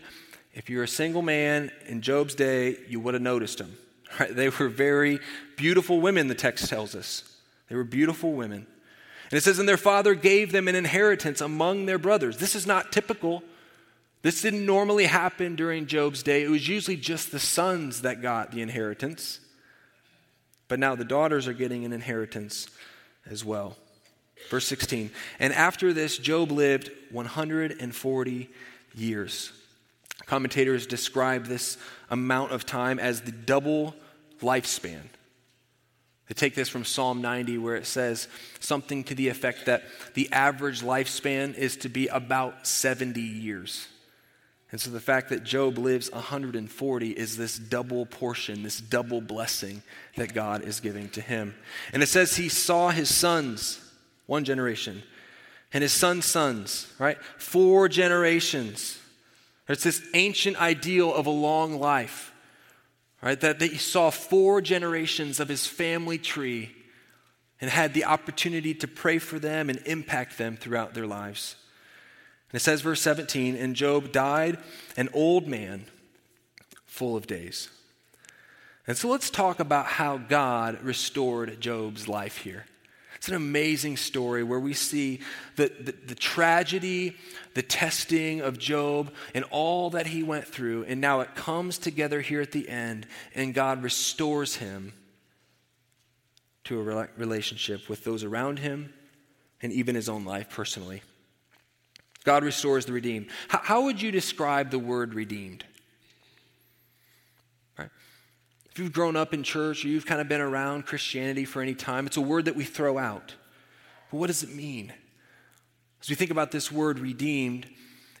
If 0.53 0.69
you're 0.69 0.83
a 0.83 0.87
single 0.87 1.21
man 1.21 1.71
in 1.85 2.01
Job's 2.01 2.35
day, 2.35 2.77
you 2.89 2.99
would 2.99 3.13
have 3.13 3.23
noticed 3.23 3.59
them. 3.59 3.77
Right? 4.19 4.35
They 4.35 4.49
were 4.49 4.67
very 4.67 5.19
beautiful 5.55 6.01
women, 6.01 6.27
the 6.27 6.35
text 6.35 6.67
tells 6.67 6.95
us. 6.95 7.23
They 7.69 7.75
were 7.77 7.85
beautiful 7.85 8.33
women. 8.33 8.67
And 9.29 9.37
it 9.37 9.41
says, 9.41 9.57
And 9.57 9.69
their 9.69 9.77
father 9.77 10.15
gave 10.15 10.51
them 10.51 10.67
an 10.67 10.75
inheritance 10.75 11.39
among 11.39 11.85
their 11.85 11.97
brothers. 11.97 12.37
This 12.37 12.53
is 12.53 12.67
not 12.67 12.91
typical 12.91 13.41
this 14.21 14.41
didn't 14.41 14.65
normally 14.65 15.05
happen 15.05 15.55
during 15.55 15.87
Job's 15.87 16.21
day. 16.21 16.43
It 16.43 16.49
was 16.49 16.67
usually 16.67 16.97
just 16.97 17.31
the 17.31 17.39
sons 17.39 18.01
that 18.01 18.21
got 18.21 18.51
the 18.51 18.61
inheritance. 18.61 19.39
But 20.67 20.79
now 20.79 20.95
the 20.95 21.03
daughters 21.03 21.47
are 21.47 21.53
getting 21.53 21.85
an 21.85 21.93
inheritance 21.93 22.67
as 23.29 23.43
well. 23.43 23.75
Verse 24.49 24.65
16 24.67 25.11
And 25.39 25.53
after 25.53 25.91
this, 25.91 26.17
Job 26.17 26.51
lived 26.51 26.91
140 27.11 28.49
years. 28.95 29.51
Commentators 30.25 30.85
describe 30.85 31.45
this 31.45 31.77
amount 32.09 32.51
of 32.51 32.65
time 32.65 32.99
as 32.99 33.21
the 33.21 33.31
double 33.31 33.95
lifespan. 34.41 35.01
They 36.27 36.35
take 36.35 36.55
this 36.55 36.69
from 36.69 36.85
Psalm 36.85 37.21
90, 37.21 37.57
where 37.57 37.75
it 37.75 37.85
says 37.85 38.27
something 38.59 39.03
to 39.05 39.15
the 39.15 39.27
effect 39.27 39.65
that 39.65 39.83
the 40.13 40.31
average 40.31 40.81
lifespan 40.81 41.55
is 41.55 41.75
to 41.77 41.89
be 41.89 42.07
about 42.07 42.65
70 42.65 43.19
years. 43.19 43.87
And 44.71 44.79
so 44.79 44.89
the 44.89 45.01
fact 45.01 45.29
that 45.29 45.43
Job 45.43 45.77
lives 45.77 46.09
140 46.11 47.09
is 47.09 47.35
this 47.35 47.59
double 47.59 48.05
portion, 48.05 48.63
this 48.63 48.79
double 48.79 49.19
blessing 49.19 49.83
that 50.15 50.33
God 50.33 50.63
is 50.63 50.79
giving 50.79 51.09
to 51.09 51.21
him. 51.21 51.55
And 51.91 52.01
it 52.01 52.07
says 52.07 52.37
he 52.37 52.47
saw 52.47 52.89
his 52.89 53.13
sons, 53.13 53.81
one 54.27 54.45
generation, 54.45 55.03
and 55.73 55.81
his 55.81 55.91
son's 55.91 56.25
sons, 56.25 56.91
right? 56.99 57.17
Four 57.37 57.89
generations. 57.89 58.97
It's 59.67 59.83
this 59.83 60.01
ancient 60.13 60.59
ideal 60.59 61.13
of 61.13 61.25
a 61.25 61.31
long 61.31 61.77
life, 61.77 62.33
right? 63.21 63.39
That, 63.41 63.59
that 63.59 63.71
he 63.71 63.77
saw 63.77 64.09
four 64.09 64.61
generations 64.61 65.41
of 65.41 65.49
his 65.49 65.67
family 65.67 66.17
tree 66.17 66.73
and 67.59 67.69
had 67.69 67.93
the 67.93 68.05
opportunity 68.05 68.73
to 68.75 68.87
pray 68.87 69.17
for 69.17 69.37
them 69.37 69.69
and 69.69 69.79
impact 69.85 70.37
them 70.37 70.55
throughout 70.55 70.93
their 70.93 71.07
lives. 71.07 71.55
And 72.51 72.59
it 72.59 72.63
says, 72.63 72.81
verse 72.81 73.01
17, 73.01 73.55
and 73.55 73.75
Job 73.75 74.11
died 74.11 74.57
an 74.97 75.09
old 75.13 75.47
man 75.47 75.85
full 76.85 77.15
of 77.15 77.25
days. 77.25 77.69
And 78.87 78.97
so 78.97 79.07
let's 79.07 79.29
talk 79.29 79.59
about 79.59 79.85
how 79.85 80.17
God 80.17 80.83
restored 80.83 81.61
Job's 81.61 82.09
life 82.09 82.37
here. 82.37 82.65
It's 83.15 83.29
an 83.29 83.35
amazing 83.35 83.97
story 83.97 84.43
where 84.43 84.59
we 84.59 84.73
see 84.73 85.19
the, 85.55 85.71
the, 85.79 85.91
the, 86.07 86.15
tragedy, 86.15 87.15
the 87.53 87.61
testing 87.61 88.41
of 88.41 88.57
Job, 88.57 89.13
and 89.35 89.45
all 89.51 89.91
that 89.91 90.07
he 90.07 90.23
went 90.23 90.47
through. 90.47 90.85
And 90.85 90.99
now 90.99 91.19
it 91.21 91.35
comes 91.35 91.77
together 91.77 92.19
here 92.19 92.41
at 92.41 92.51
the 92.51 92.67
end, 92.67 93.05
and 93.35 93.53
God 93.53 93.83
restores 93.83 94.55
him 94.55 94.93
to 96.63 96.79
a 96.79 97.07
relationship 97.15 97.87
with 97.87 98.03
those 98.03 98.23
around 98.23 98.59
him 98.59 98.91
and 99.61 99.71
even 99.71 99.95
his 99.95 100.09
own 100.09 100.25
life 100.25 100.49
personally. 100.49 101.03
God 102.23 102.43
restores 102.43 102.85
the 102.85 102.93
redeemed. 102.93 103.27
How, 103.47 103.59
how 103.59 103.81
would 103.83 104.01
you 104.01 104.11
describe 104.11 104.69
the 104.69 104.79
word 104.79 105.13
redeemed? 105.13 105.63
Right? 107.77 107.89
If 108.71 108.79
you've 108.79 108.93
grown 108.93 109.15
up 109.15 109.33
in 109.33 109.43
church 109.43 109.83
or 109.83 109.87
you've 109.87 110.05
kind 110.05 110.21
of 110.21 110.29
been 110.29 110.41
around 110.41 110.85
Christianity 110.85 111.45
for 111.45 111.61
any 111.61 111.73
time, 111.73 112.05
it's 112.05 112.17
a 112.17 112.21
word 112.21 112.45
that 112.45 112.55
we 112.55 112.63
throw 112.63 112.97
out. 112.97 113.35
But 114.11 114.17
what 114.17 114.27
does 114.27 114.43
it 114.43 114.53
mean? 114.53 114.93
As 116.01 116.09
we 116.09 116.15
think 116.15 116.31
about 116.31 116.51
this 116.51 116.71
word 116.71 116.99
redeemed, 116.99 117.67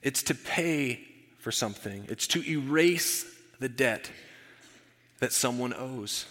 it's 0.01 0.23
to 0.23 0.35
pay 0.35 1.01
for 1.39 1.51
something, 1.51 2.05
it's 2.09 2.27
to 2.27 2.43
erase 2.47 3.25
the 3.59 3.69
debt 3.69 4.11
that 5.19 5.31
someone 5.31 5.73
owes. 5.73 6.25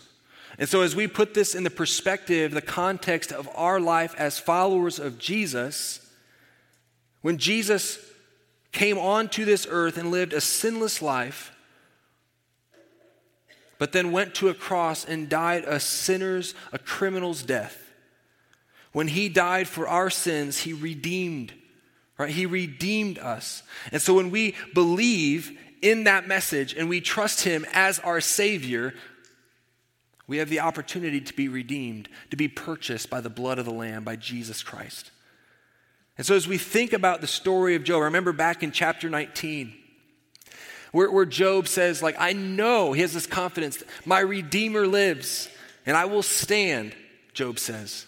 And 0.58 0.68
so, 0.68 0.82
as 0.82 0.96
we 0.96 1.06
put 1.06 1.34
this 1.34 1.54
in 1.54 1.62
the 1.62 1.70
perspective, 1.70 2.52
the 2.52 2.60
context 2.60 3.32
of 3.32 3.48
our 3.54 3.80
life 3.80 4.14
as 4.18 4.38
followers 4.38 4.98
of 4.98 5.18
Jesus, 5.18 6.09
when 7.22 7.38
Jesus 7.38 7.98
came 8.72 8.98
onto 8.98 9.44
this 9.44 9.66
earth 9.68 9.96
and 9.96 10.10
lived 10.10 10.32
a 10.32 10.40
sinless 10.40 11.02
life, 11.02 11.52
but 13.78 13.92
then 13.92 14.12
went 14.12 14.34
to 14.36 14.48
a 14.48 14.54
cross 14.54 15.04
and 15.04 15.28
died 15.28 15.64
a 15.64 15.80
sinner's, 15.80 16.54
a 16.72 16.78
criminal's 16.78 17.42
death. 17.42 17.90
When 18.92 19.08
he 19.08 19.28
died 19.28 19.68
for 19.68 19.88
our 19.88 20.10
sins, 20.10 20.58
he 20.58 20.72
redeemed, 20.72 21.52
right? 22.18 22.30
He 22.30 22.46
redeemed 22.46 23.18
us. 23.18 23.62
And 23.90 24.02
so 24.02 24.14
when 24.14 24.30
we 24.30 24.54
believe 24.74 25.58
in 25.80 26.04
that 26.04 26.28
message 26.28 26.74
and 26.74 26.88
we 26.88 27.00
trust 27.00 27.44
him 27.44 27.64
as 27.72 27.98
our 28.00 28.20
Savior, 28.20 28.94
we 30.26 30.36
have 30.38 30.50
the 30.50 30.60
opportunity 30.60 31.20
to 31.20 31.34
be 31.34 31.48
redeemed, 31.48 32.08
to 32.30 32.36
be 32.36 32.48
purchased 32.48 33.08
by 33.10 33.20
the 33.20 33.30
blood 33.30 33.58
of 33.58 33.64
the 33.64 33.72
Lamb, 33.72 34.04
by 34.04 34.16
Jesus 34.16 34.62
Christ. 34.62 35.10
And 36.20 36.26
so, 36.26 36.34
as 36.36 36.46
we 36.46 36.58
think 36.58 36.92
about 36.92 37.22
the 37.22 37.26
story 37.26 37.76
of 37.76 37.82
Job, 37.82 38.02
remember 38.02 38.32
back 38.32 38.62
in 38.62 38.72
chapter 38.72 39.08
19, 39.08 39.72
where, 40.92 41.10
where 41.10 41.24
Job 41.24 41.66
says, 41.66 42.02
like, 42.02 42.14
I 42.18 42.34
know, 42.34 42.92
he 42.92 43.00
has 43.00 43.14
this 43.14 43.26
confidence, 43.26 43.82
my 44.04 44.20
Redeemer 44.20 44.86
lives, 44.86 45.48
and 45.86 45.96
I 45.96 46.04
will 46.04 46.22
stand, 46.22 46.94
Job 47.32 47.58
says. 47.58 48.04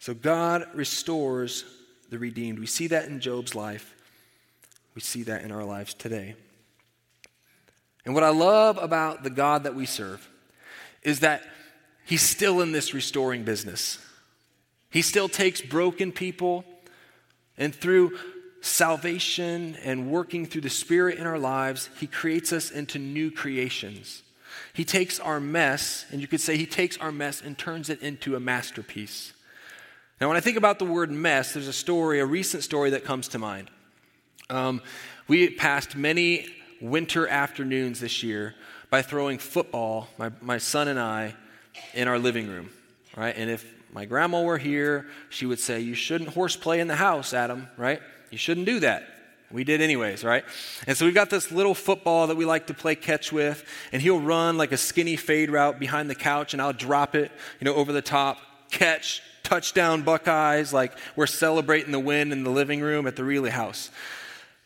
So, 0.00 0.14
God 0.14 0.66
restores 0.74 1.64
the 2.10 2.18
redeemed. 2.18 2.58
We 2.58 2.66
see 2.66 2.88
that 2.88 3.04
in 3.04 3.20
Job's 3.20 3.54
life, 3.54 3.94
we 4.96 5.00
see 5.00 5.22
that 5.22 5.42
in 5.42 5.52
our 5.52 5.62
lives 5.62 5.94
today. 5.94 6.34
And 8.04 8.16
what 8.16 8.24
I 8.24 8.30
love 8.30 8.78
about 8.78 9.22
the 9.22 9.30
God 9.30 9.62
that 9.62 9.76
we 9.76 9.86
serve 9.86 10.28
is 11.04 11.20
that 11.20 11.44
he's 12.04 12.22
still 12.22 12.60
in 12.60 12.72
this 12.72 12.92
restoring 12.92 13.44
business. 13.44 14.04
He 14.90 15.02
still 15.02 15.28
takes 15.28 15.60
broken 15.60 16.10
people 16.10 16.64
and 17.58 17.74
through 17.74 18.18
salvation 18.60 19.76
and 19.84 20.10
working 20.10 20.46
through 20.46 20.62
the 20.62 20.70
Spirit 20.70 21.18
in 21.18 21.26
our 21.26 21.38
lives, 21.38 21.88
He 21.98 22.06
creates 22.06 22.52
us 22.52 22.70
into 22.70 22.98
new 22.98 23.30
creations. 23.30 24.22
He 24.72 24.84
takes 24.84 25.20
our 25.20 25.40
mess, 25.40 26.06
and 26.10 26.20
you 26.20 26.26
could 26.26 26.40
say 26.40 26.56
He 26.56 26.66
takes 26.66 26.98
our 26.98 27.12
mess 27.12 27.40
and 27.40 27.56
turns 27.56 27.88
it 27.90 28.02
into 28.02 28.36
a 28.36 28.40
masterpiece. 28.40 29.32
Now, 30.20 30.28
when 30.28 30.36
I 30.36 30.40
think 30.40 30.56
about 30.56 30.78
the 30.78 30.84
word 30.84 31.10
mess, 31.10 31.52
there's 31.52 31.68
a 31.68 31.72
story, 31.72 32.20
a 32.20 32.26
recent 32.26 32.62
story 32.62 32.90
that 32.90 33.04
comes 33.04 33.28
to 33.28 33.38
mind. 33.38 33.70
Um, 34.48 34.80
we 35.28 35.50
passed 35.50 35.96
many 35.96 36.46
winter 36.80 37.26
afternoons 37.26 38.00
this 38.00 38.22
year 38.22 38.54
by 38.90 39.02
throwing 39.02 39.38
football, 39.38 40.08
my, 40.18 40.30
my 40.40 40.58
son 40.58 40.88
and 40.88 40.98
I, 40.98 41.34
in 41.94 42.08
our 42.08 42.18
living 42.18 42.48
room. 42.48 42.70
Right? 43.16 43.34
And 43.36 43.50
if 43.50 43.64
my 43.92 44.04
grandma 44.04 44.42
were 44.42 44.58
here, 44.58 45.06
she 45.30 45.46
would 45.46 45.58
say, 45.58 45.80
You 45.80 45.94
shouldn't 45.94 46.30
horseplay 46.30 46.80
in 46.80 46.86
the 46.86 46.96
house, 46.96 47.32
Adam, 47.32 47.68
right? 47.76 48.00
You 48.30 48.38
shouldn't 48.38 48.66
do 48.66 48.80
that. 48.80 49.08
We 49.50 49.62
did 49.64 49.80
anyways, 49.80 50.24
right? 50.24 50.44
And 50.86 50.96
so 50.96 51.04
we've 51.04 51.14
got 51.14 51.30
this 51.30 51.52
little 51.52 51.74
football 51.74 52.26
that 52.26 52.36
we 52.36 52.44
like 52.44 52.66
to 52.66 52.74
play 52.74 52.96
catch 52.96 53.32
with, 53.32 53.64
and 53.92 54.02
he'll 54.02 54.20
run 54.20 54.58
like 54.58 54.72
a 54.72 54.76
skinny 54.76 55.16
fade 55.16 55.50
route 55.50 55.78
behind 55.78 56.10
the 56.10 56.16
couch, 56.16 56.52
and 56.52 56.60
I'll 56.60 56.72
drop 56.72 57.14
it, 57.14 57.30
you 57.60 57.64
know, 57.64 57.74
over 57.74 57.92
the 57.92 58.02
top, 58.02 58.38
catch, 58.70 59.22
touchdown 59.44 60.02
Buckeyes, 60.02 60.72
like 60.72 60.92
we're 61.14 61.28
celebrating 61.28 61.92
the 61.92 62.00
win 62.00 62.32
in 62.32 62.42
the 62.42 62.50
living 62.50 62.80
room 62.80 63.06
at 63.06 63.14
the 63.14 63.22
Reilly 63.22 63.50
house. 63.50 63.90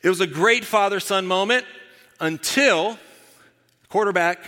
It 0.02 0.08
was 0.08 0.22
a 0.22 0.26
great 0.26 0.64
father 0.64 0.98
son 0.98 1.26
moment 1.26 1.66
until 2.18 2.98
quarterback 3.90 4.38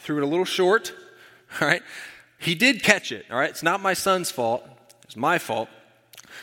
threw 0.00 0.18
it 0.18 0.24
a 0.24 0.26
little 0.26 0.44
short, 0.44 0.92
all 1.60 1.68
right? 1.68 1.82
He 2.38 2.54
did 2.54 2.82
catch 2.82 3.12
it, 3.12 3.26
all 3.30 3.38
right? 3.38 3.50
It's 3.50 3.62
not 3.62 3.80
my 3.80 3.94
son's 3.94 4.30
fault, 4.30 4.66
it's 5.04 5.16
my 5.16 5.38
fault. 5.38 5.68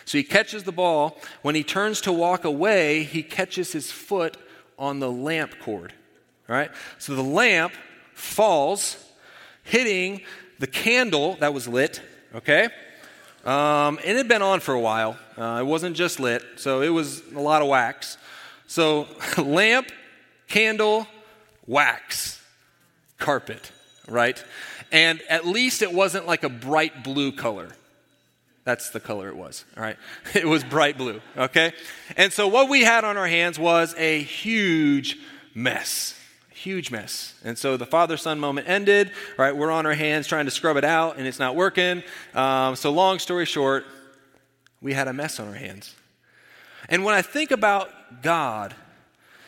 So 0.06 0.18
he 0.18 0.24
catches 0.24 0.64
the 0.64 0.72
ball. 0.72 1.20
When 1.44 1.56
he 1.56 1.64
turns 1.64 2.02
to 2.02 2.12
walk 2.12 2.46
away, 2.46 3.04
he 3.04 3.22
catches 3.22 3.72
his 3.72 3.92
foot 3.92 4.38
on 4.78 5.00
the 5.00 5.12
lamp 5.12 5.60
cord, 5.62 5.94
all 6.50 6.56
right? 6.56 6.72
So 6.98 7.16
the 7.16 7.24
lamp 7.24 7.74
falls, 8.14 8.98
hitting 9.64 10.22
the 10.60 10.68
candle 10.68 11.36
that 11.40 11.54
was 11.54 11.68
lit, 11.68 12.02
okay? 12.36 12.70
Um, 13.46 13.98
and 14.00 14.12
it 14.12 14.18
had 14.18 14.28
been 14.28 14.42
on 14.42 14.60
for 14.62 14.74
a 14.74 14.80
while. 14.80 15.18
Uh, 15.38 15.58
it 15.60 15.66
wasn't 15.66 15.96
just 15.96 16.20
lit, 16.20 16.44
so 16.56 16.82
it 16.82 16.90
was 16.90 17.22
a 17.34 17.40
lot 17.40 17.62
of 17.62 17.68
wax. 17.68 18.18
So, 18.68 19.08
lamp, 19.38 19.92
candle, 20.48 21.08
wax, 21.68 22.42
carpet, 23.18 23.72
right? 24.08 24.44
And 24.94 25.22
at 25.28 25.46
least 25.46 25.82
it 25.82 25.92
wasn't 25.92 26.28
like 26.28 26.44
a 26.44 26.50
bright 26.50 27.04
blue 27.04 27.32
color. 27.32 27.70
That's 28.64 28.92
the 28.92 29.00
color 29.00 29.28
it 29.28 29.36
was, 29.36 29.66
all 29.76 29.84
right? 29.84 29.98
It 30.36 30.48
was 30.48 30.64
bright 30.64 30.98
blue, 30.98 31.20
okay? 31.36 31.74
And 32.16 32.32
so 32.32 32.48
what 32.48 32.70
we 32.70 32.84
had 32.84 33.04
on 33.04 33.18
our 33.18 33.28
hands 33.28 33.60
was 33.60 33.94
a 33.98 34.22
huge 34.22 35.18
mess. 35.54 36.18
Huge 36.52 36.92
mess. 36.92 37.34
And 37.44 37.58
so 37.58 37.76
the 37.76 37.88
father 37.88 38.16
son 38.16 38.40
moment 38.40 38.70
ended, 38.70 39.12
right? 39.36 39.54
We're 39.54 39.72
on 39.72 39.86
our 39.86 39.96
hands 39.96 40.28
trying 40.28 40.46
to 40.46 40.52
scrub 40.52 40.78
it 40.78 40.86
out, 40.86 41.18
and 41.18 41.28
it's 41.28 41.40
not 41.40 41.56
working. 41.56 42.04
Um, 42.36 42.76
so, 42.76 42.92
long 42.92 43.20
story 43.20 43.46
short, 43.46 43.86
we 44.80 44.94
had 44.94 45.08
a 45.08 45.14
mess 45.14 45.40
on 45.40 45.48
our 45.48 45.56
hands. 45.56 45.94
And 46.88 47.04
when 47.04 47.16
I 47.16 47.22
think 47.22 47.52
about 47.52 48.22
God 48.22 48.76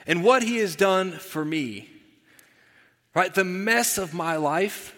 and 0.07 0.23
what 0.23 0.41
He 0.43 0.57
has 0.57 0.75
done 0.75 1.11
for 1.11 1.45
me, 1.45 1.89
right, 3.13 3.33
the 3.33 3.45
mess 3.45 3.97
of 3.97 4.13
my 4.13 4.35
life 4.35 4.94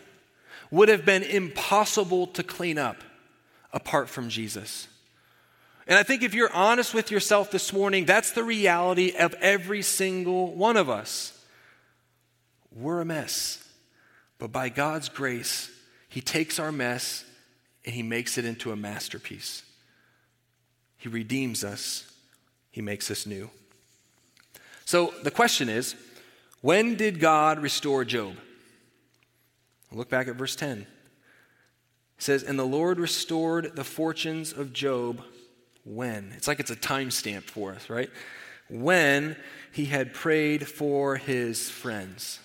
would 0.72 0.90
have 0.90 1.06
been 1.06 1.24
impossible 1.24 2.28
to 2.28 2.44
clean 2.44 2.78
up 2.78 3.04
apart 3.72 4.10
from 4.10 4.30
Jesus. 4.30 4.88
And 5.88 5.98
I 5.98 6.04
think 6.04 6.24
if 6.24 6.34
you're 6.34 6.54
honest 6.54 6.94
with 6.94 7.12
yourself 7.12 7.50
this 7.52 7.72
morning, 7.72 8.06
that's 8.06 8.32
the 8.32 8.44
reality 8.44 9.14
of 9.18 9.34
every 9.36 9.82
single 9.82 10.54
one 10.54 10.76
of 10.76 10.90
us. 10.90 11.34
We're 12.76 13.02
a 13.02 13.06
mess. 13.06 13.64
But 14.38 14.52
by 14.52 14.70
God's 14.70 15.10
grace, 15.10 15.72
He 16.10 16.22
takes 16.22 16.60
our 16.60 16.72
mess 16.72 17.24
and 17.86 17.96
He 17.96 18.04
makes 18.04 18.38
it 18.38 18.46
into 18.46 18.72
a 18.72 18.76
masterpiece. 18.76 19.64
He 20.98 21.08
redeems 21.08 21.64
us, 21.64 22.12
He 22.72 22.82
makes 22.82 23.10
us 23.10 23.26
new. 23.26 23.50
So 24.84 25.14
the 25.24 25.32
question 25.32 25.70
is 25.70 25.96
when 26.62 26.96
did 26.96 27.20
God 27.20 27.60
restore 27.60 28.04
Job? 28.04 28.36
Look 29.92 30.10
back 30.10 30.28
at 30.28 30.36
verse 30.36 30.56
10. 30.56 30.80
It 30.80 30.88
says, 32.18 32.44
And 32.44 32.60
the 32.60 32.66
Lord 32.66 33.00
restored 33.00 33.76
the 33.76 33.84
fortunes 33.84 34.52
of 34.52 34.74
Job 34.74 35.22
when? 35.84 36.34
It's 36.36 36.48
like 36.48 36.60
it's 36.60 36.72
a 36.72 36.76
timestamp 36.76 37.44
for 37.44 37.72
us, 37.74 37.90
right? 37.90 38.10
when 38.70 39.36
he 39.72 39.86
had 39.86 40.14
prayed 40.14 40.68
for 40.68 41.16
his 41.18 41.70
friends. 41.70 42.40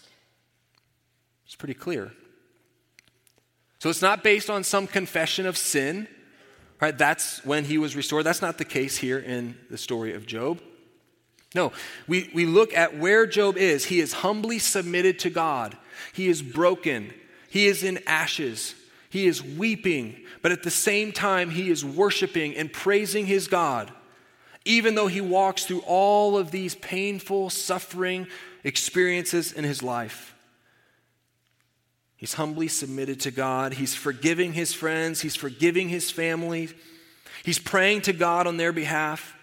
It's 1.47 1.57
pretty 1.57 1.75
clear. 1.75 2.13
So 3.79 3.91
it's 3.91 4.03
not 4.03 4.23
based 4.23 4.49
on 4.49 4.63
some 4.63 4.87
confession 4.87 5.47
of 5.47 5.57
sin, 5.57 6.07
right? 6.81 6.97
That's 6.97 7.45
when 7.45 7.65
he 7.65 7.79
was 7.79 7.97
restored. 7.97 8.25
That's 8.25 8.43
not 8.43 8.59
the 8.59 8.65
case 8.65 8.97
here 8.97 9.19
in 9.19 9.57
the 9.71 9.79
story 9.79 10.15
of 10.15 10.27
Job. 10.27 10.61
No, 11.55 11.73
we, 12.09 12.31
we 12.33 12.47
look 12.47 12.73
at 12.73 12.97
where 12.97 13.27
Job 13.27 13.57
is. 13.57 13.87
He 13.87 14.01
is 14.01 14.13
humbly 14.15 14.59
submitted 14.59 15.19
to 15.21 15.31
God, 15.31 15.77
he 16.13 16.29
is 16.29 16.43
broken, 16.43 17.13
he 17.53 17.67
is 17.67 17.83
in 17.83 18.01
ashes, 18.07 18.75
he 19.11 19.27
is 19.27 19.43
weeping, 19.45 20.17
but 20.41 20.53
at 20.53 20.63
the 20.63 20.71
same 20.71 21.13
time, 21.13 21.51
he 21.51 21.69
is 21.69 21.85
worshiping 21.85 22.57
and 22.57 22.73
praising 22.73 23.27
his 23.27 23.47
God, 23.47 23.93
even 24.65 24.95
though 24.95 25.07
he 25.07 25.21
walks 25.21 25.67
through 25.67 25.81
all 25.81 26.39
of 26.39 26.51
these 26.51 26.75
painful, 26.75 27.51
suffering 27.51 28.27
experiences 28.65 29.53
in 29.53 29.65
his 29.65 29.83
life. 29.83 30.35
He's 32.17 32.33
humbly 32.33 32.69
submitted 32.69 33.21
to 33.21 33.31
God. 33.31 33.75
He's 33.75 33.95
forgiving 33.95 34.55
his 34.55 34.73
friends. 34.73 35.21
He's 35.21 35.37
forgiving 35.37 35.91
his 35.91 36.11
family. 36.11 36.71
He's 37.45 37.59
praying 37.59 38.01
to 38.03 38.15
God 38.15 38.47
on 38.47 38.57
their 38.57 38.73
behalf. 38.73 39.37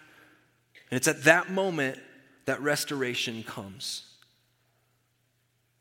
And 0.89 0.97
it's 0.97 1.07
at 1.07 1.25
that 1.25 1.51
moment 1.51 1.99
that 2.45 2.59
restoration 2.59 3.43
comes. 3.43 4.01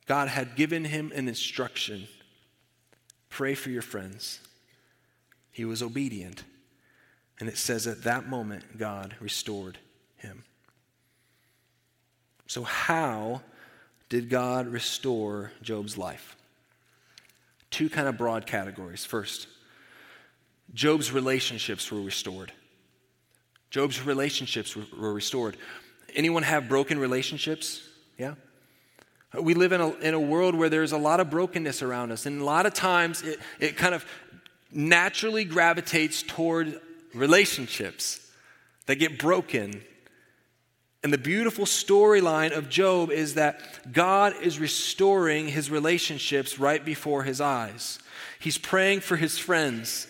God 0.04 0.28
had 0.28 0.56
given 0.56 0.84
him 0.84 1.10
an 1.14 1.26
instruction 1.26 2.06
pray 3.28 3.54
for 3.54 3.70
your 3.70 3.82
friends. 3.82 4.40
He 5.50 5.64
was 5.64 5.82
obedient. 5.82 6.44
And 7.40 7.48
it 7.48 7.58
says 7.58 7.86
at 7.86 8.02
that 8.04 8.28
moment, 8.28 8.78
God 8.78 9.14
restored 9.20 9.78
him. 10.16 10.44
So, 12.46 12.62
how 12.62 13.42
did 14.08 14.30
God 14.30 14.66
restore 14.66 15.52
Job's 15.62 15.96
life? 15.96 16.36
Two 17.70 17.88
kind 17.88 18.08
of 18.08 18.16
broad 18.16 18.46
categories. 18.46 19.04
First, 19.04 19.46
Job's 20.74 21.12
relationships 21.12 21.90
were 21.92 22.00
restored. 22.00 22.52
Job's 23.70 24.02
relationships 24.04 24.74
were 24.74 25.12
restored. 25.12 25.56
Anyone 26.14 26.42
have 26.42 26.68
broken 26.68 26.98
relationships? 26.98 27.86
Yeah? 28.16 28.34
We 29.34 29.54
live 29.54 29.72
in 29.72 29.80
a, 29.80 29.90
in 29.96 30.14
a 30.14 30.20
world 30.20 30.54
where 30.54 30.70
there's 30.70 30.92
a 30.92 30.98
lot 30.98 31.20
of 31.20 31.28
brokenness 31.28 31.82
around 31.82 32.12
us, 32.12 32.24
and 32.24 32.40
a 32.40 32.44
lot 32.44 32.64
of 32.64 32.72
times 32.72 33.22
it, 33.22 33.38
it 33.60 33.76
kind 33.76 33.94
of 33.94 34.06
naturally 34.72 35.44
gravitates 35.44 36.22
toward 36.22 36.80
relationships 37.12 38.20
that 38.86 38.96
get 38.96 39.18
broken. 39.18 39.82
And 41.02 41.12
the 41.12 41.18
beautiful 41.18 41.66
storyline 41.66 42.56
of 42.56 42.68
Job 42.68 43.10
is 43.10 43.34
that 43.34 43.92
God 43.92 44.34
is 44.42 44.58
restoring 44.58 45.48
his 45.48 45.70
relationships 45.70 46.58
right 46.58 46.84
before 46.84 47.22
his 47.22 47.40
eyes. 47.40 47.98
He's 48.40 48.58
praying 48.58 49.00
for 49.00 49.16
his 49.16 49.38
friends, 49.38 50.06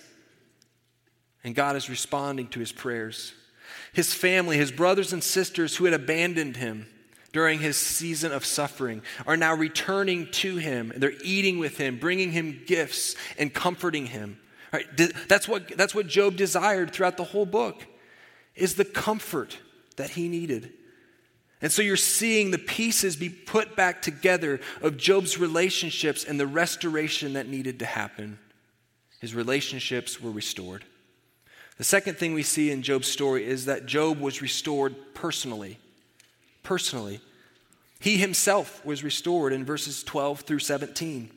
and 1.43 1.55
God 1.55 1.77
is 1.77 1.91
responding 1.91 2.49
to 2.49 2.61
his 2.61 2.73
prayers 2.73 3.33
his 3.93 4.15
family, 4.15 4.57
his 4.57 4.71
brothers 4.71 5.13
and 5.13 5.23
sisters 5.23 5.77
who 5.77 5.85
had 5.85 5.95
abandoned 5.95 6.57
him 6.57 6.87
during 7.33 7.59
his 7.59 7.77
season 7.77 8.33
of 8.33 8.45
suffering 8.45 9.03
are 9.27 9.37
now 9.37 9.55
returning 9.55 10.31
to 10.33 10.57
him. 10.57 10.91
and 10.91 11.03
They're 11.03 11.13
eating 11.23 11.59
with 11.59 11.77
him, 11.77 11.99
bringing 11.99 12.33
him 12.33 12.63
gifts, 12.67 13.17
and 13.39 13.53
comforting 13.53 14.07
him. 14.07 14.39
Right? 14.73 14.87
That's, 15.29 15.49
what, 15.49 15.69
that's 15.77 15.95
what 15.95 16.07
Job 16.07 16.37
desired 16.37 16.93
throughout 16.93 17.17
the 17.17 17.25
whole 17.25 17.47
book, 17.47 17.87
is 18.55 18.75
the 18.75 18.85
comfort 18.85 19.59
that 19.97 20.11
he 20.11 20.29
needed. 20.29 20.73
And 21.61 21.73
so 21.73 21.83
you're 21.83 21.97
seeing 21.97 22.51
the 22.51 22.59
pieces 22.59 23.17
be 23.17 23.29
put 23.29 23.75
back 23.75 24.01
together 24.01 24.61
of 24.81 24.97
Job's 24.97 25.39
relationships 25.39 26.25
and 26.25 26.39
the 26.39 26.47
restoration 26.47 27.33
that 27.33 27.49
needed 27.49 27.81
to 27.81 27.87
happen. 27.87 28.39
His 29.21 29.35
relationships 29.35 30.21
were 30.21 30.31
restored. 30.31 30.85
The 31.77 31.85
second 31.85 32.17
thing 32.17 32.35
we 32.35 32.43
see 32.43 32.71
in 32.71 32.83
Job's 32.83 33.09
story 33.09 33.45
is 33.45 33.65
that 33.65 33.87
Job 33.87 34.21
was 34.21 34.43
restored 34.43 34.95
personally. 35.15 35.79
Personally. 36.69 37.23
He 37.99 38.19
himself 38.19 38.85
was 38.85 39.03
restored 39.03 39.55
in 39.55 39.65
verses 39.65 40.05
12 40.05 40.43
through 40.43 40.59
17. 40.59 41.31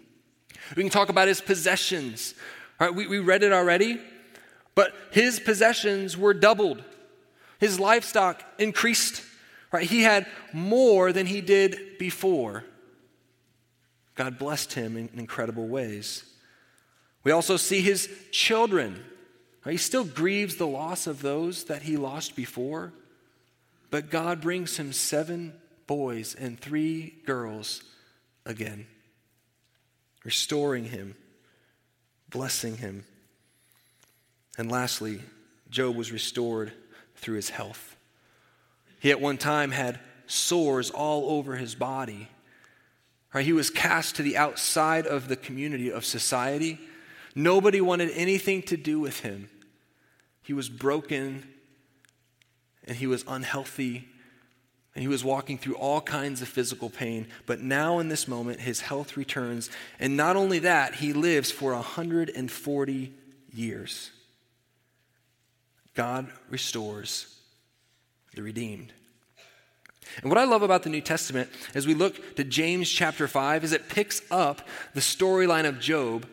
We 0.75 0.83
can 0.83 0.91
talk 0.91 1.07
about 1.07 1.29
his 1.29 1.39
possessions. 1.39 2.35
All 2.77 2.87
right, 2.87 2.93
we, 2.93 3.07
we 3.07 3.19
read 3.19 3.41
it 3.41 3.53
already, 3.53 3.97
but 4.75 4.93
his 5.11 5.39
possessions 5.39 6.17
were 6.17 6.33
doubled. 6.33 6.83
His 7.61 7.79
livestock 7.79 8.43
increased. 8.59 9.23
Right? 9.71 9.89
He 9.89 10.01
had 10.01 10.27
more 10.51 11.13
than 11.13 11.27
he 11.27 11.39
did 11.39 11.97
before. 11.97 12.65
God 14.15 14.37
blessed 14.37 14.73
him 14.73 14.97
in 14.97 15.09
incredible 15.15 15.69
ways. 15.69 16.25
We 17.23 17.31
also 17.31 17.55
see 17.55 17.79
his 17.79 18.09
children 18.33 19.01
he 19.69 19.77
still 19.77 20.03
grieves 20.03 20.55
the 20.55 20.67
loss 20.67 21.07
of 21.07 21.21
those 21.21 21.65
that 21.65 21.83
he 21.83 21.95
lost 21.95 22.35
before, 22.35 22.93
but 23.91 24.09
God 24.09 24.41
brings 24.41 24.77
him 24.77 24.91
seven 24.91 25.53
boys 25.85 26.33
and 26.33 26.59
three 26.59 27.21
girls 27.25 27.83
again, 28.45 28.87
restoring 30.23 30.85
him, 30.85 31.15
blessing 32.29 32.77
him. 32.77 33.03
And 34.57 34.71
lastly, 34.71 35.21
Job 35.69 35.95
was 35.95 36.11
restored 36.11 36.71
through 37.15 37.35
his 37.35 37.51
health. 37.51 37.95
He 38.99 39.11
at 39.11 39.21
one 39.21 39.37
time 39.37 39.71
had 39.71 39.99
sores 40.25 40.89
all 40.89 41.37
over 41.37 41.55
his 41.55 41.75
body. 41.75 42.29
Right? 43.33 43.45
He 43.45 43.53
was 43.53 43.69
cast 43.69 44.15
to 44.15 44.23
the 44.23 44.37
outside 44.37 45.05
of 45.05 45.27
the 45.27 45.35
community 45.35 45.91
of 45.91 46.05
society 46.05 46.79
Nobody 47.35 47.79
wanted 47.79 48.11
anything 48.11 48.61
to 48.63 48.77
do 48.77 48.99
with 48.99 49.21
him. 49.21 49.49
He 50.43 50.53
was 50.53 50.69
broken 50.69 51.47
and 52.87 52.97
he 52.97 53.07
was 53.07 53.23
unhealthy 53.27 54.07
and 54.93 55.01
he 55.01 55.07
was 55.07 55.23
walking 55.23 55.57
through 55.57 55.75
all 55.75 56.01
kinds 56.01 56.41
of 56.41 56.49
physical 56.49 56.89
pain. 56.89 57.27
But 57.45 57.61
now, 57.61 57.99
in 57.99 58.09
this 58.09 58.27
moment, 58.27 58.59
his 58.59 58.81
health 58.81 59.15
returns. 59.15 59.69
And 59.99 60.17
not 60.17 60.35
only 60.35 60.59
that, 60.59 60.95
he 60.95 61.13
lives 61.13 61.49
for 61.49 61.73
140 61.73 63.13
years. 63.53 64.11
God 65.93 66.29
restores 66.49 67.37
the 68.35 68.43
redeemed. 68.43 68.91
And 70.21 70.29
what 70.29 70.37
I 70.37 70.43
love 70.43 70.61
about 70.61 70.83
the 70.83 70.89
New 70.89 71.01
Testament 71.01 71.49
as 71.73 71.87
we 71.87 71.93
look 71.93 72.35
to 72.35 72.43
James 72.43 72.89
chapter 72.89 73.27
5 73.27 73.63
is 73.63 73.71
it 73.71 73.87
picks 73.87 74.21
up 74.29 74.67
the 74.93 74.99
storyline 74.99 75.65
of 75.65 75.79
Job 75.79 76.25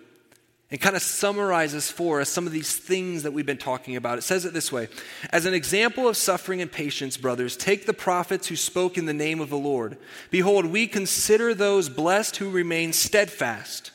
and 0.71 0.81
kind 0.81 0.97
of 0.97 1.03
summarizes 1.03 1.91
for 1.91 2.21
us 2.21 2.29
some 2.29 2.47
of 2.47 2.53
these 2.53 2.77
things 2.77 3.23
that 3.23 3.33
we've 3.33 3.47
been 3.47 3.57
talking 3.57 3.97
about. 3.97 4.19
It 4.19 4.23
says 4.23 4.45
it 4.45 4.53
this 4.53 4.71
way 4.71 4.89
As 5.31 5.47
an 5.47 5.55
example 5.55 6.09
of 6.09 6.17
suffering 6.17 6.61
and 6.61 6.71
patience, 6.71 7.17
brothers, 7.17 7.57
take 7.57 7.87
the 7.87 7.95
prophets 7.95 8.49
who 8.49 8.57
spoke 8.57 8.99
in 8.99 9.07
the 9.07 9.15
name 9.15 9.41
of 9.41 9.49
the 9.49 9.57
Lord. 9.57 9.97
Behold, 10.31 10.67
we 10.67 10.87
consider 10.87 11.55
those 11.55 11.89
blessed 11.89 12.37
who 12.37 12.51
remain 12.51 12.93
steadfast. 12.93 13.93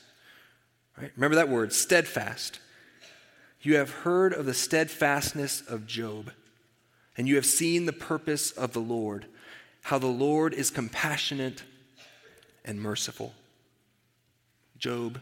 Right? 0.99 1.11
Remember 1.15 1.35
that 1.35 1.49
word, 1.49 1.73
steadfast. 1.73 2.59
You 3.61 3.77
have 3.77 3.91
heard 3.91 4.33
of 4.33 4.45
the 4.45 4.53
steadfastness 4.53 5.61
of 5.61 5.87
Job, 5.87 6.31
and 7.17 7.27
you 7.27 7.35
have 7.35 7.45
seen 7.45 7.85
the 7.85 7.93
purpose 7.93 8.51
of 8.51 8.73
the 8.73 8.81
Lord, 8.81 9.27
how 9.83 9.99
the 9.99 10.07
Lord 10.07 10.53
is 10.53 10.69
compassionate 10.69 11.63
and 12.65 12.81
merciful. 12.81 13.33
Job 14.77 15.19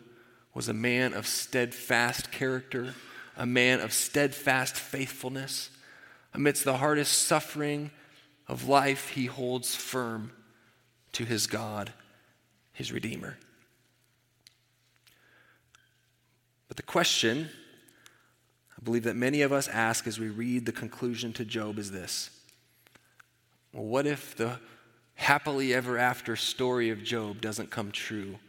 was 0.54 0.68
a 0.68 0.74
man 0.74 1.14
of 1.14 1.28
steadfast 1.28 2.32
character, 2.32 2.94
a 3.38 3.46
man 3.46 3.80
of 3.80 3.94
steadfast 3.94 4.76
faithfulness. 4.76 5.70
Amidst 6.34 6.64
the 6.64 6.78
hardest 6.78 7.28
suffering 7.28 7.92
of 8.48 8.68
life, 8.68 9.10
he 9.10 9.26
holds 9.26 9.76
firm 9.76 10.32
to 11.14 11.26
his 11.26 11.48
God, 11.48 11.92
his 12.74 12.92
Redeemer. 12.92 13.38
But 16.68 16.78
the 16.78 16.84
question 16.84 17.50
I 18.78 18.84
believe 18.84 19.04
that 19.04 19.16
many 19.16 19.42
of 19.42 19.52
us 19.52 19.68
ask 19.68 20.08
as 20.08 20.20
we 20.20 20.30
read 20.30 20.66
the 20.66 20.72
conclusion 20.72 21.34
to 21.34 21.46
Job 21.46 21.78
is 21.78 21.92
this 21.92 22.30
well, 23.74 23.84
what 23.84 24.06
if 24.06 24.36
the 24.36 24.60
happily 25.16 25.74
ever 25.74 25.98
after 25.98 26.36
story 26.36 26.90
of 26.90 27.04
Job 27.04 27.42
doesn't 27.42 27.70
come 27.70 27.92
true 27.92 28.40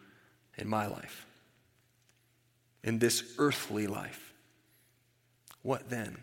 in 0.56 0.68
my 0.68 0.86
life? 0.86 1.26
In 2.82 2.98
this 2.98 3.34
earthly 3.38 3.86
life. 3.86 4.32
What 5.62 5.90
then? 5.90 6.18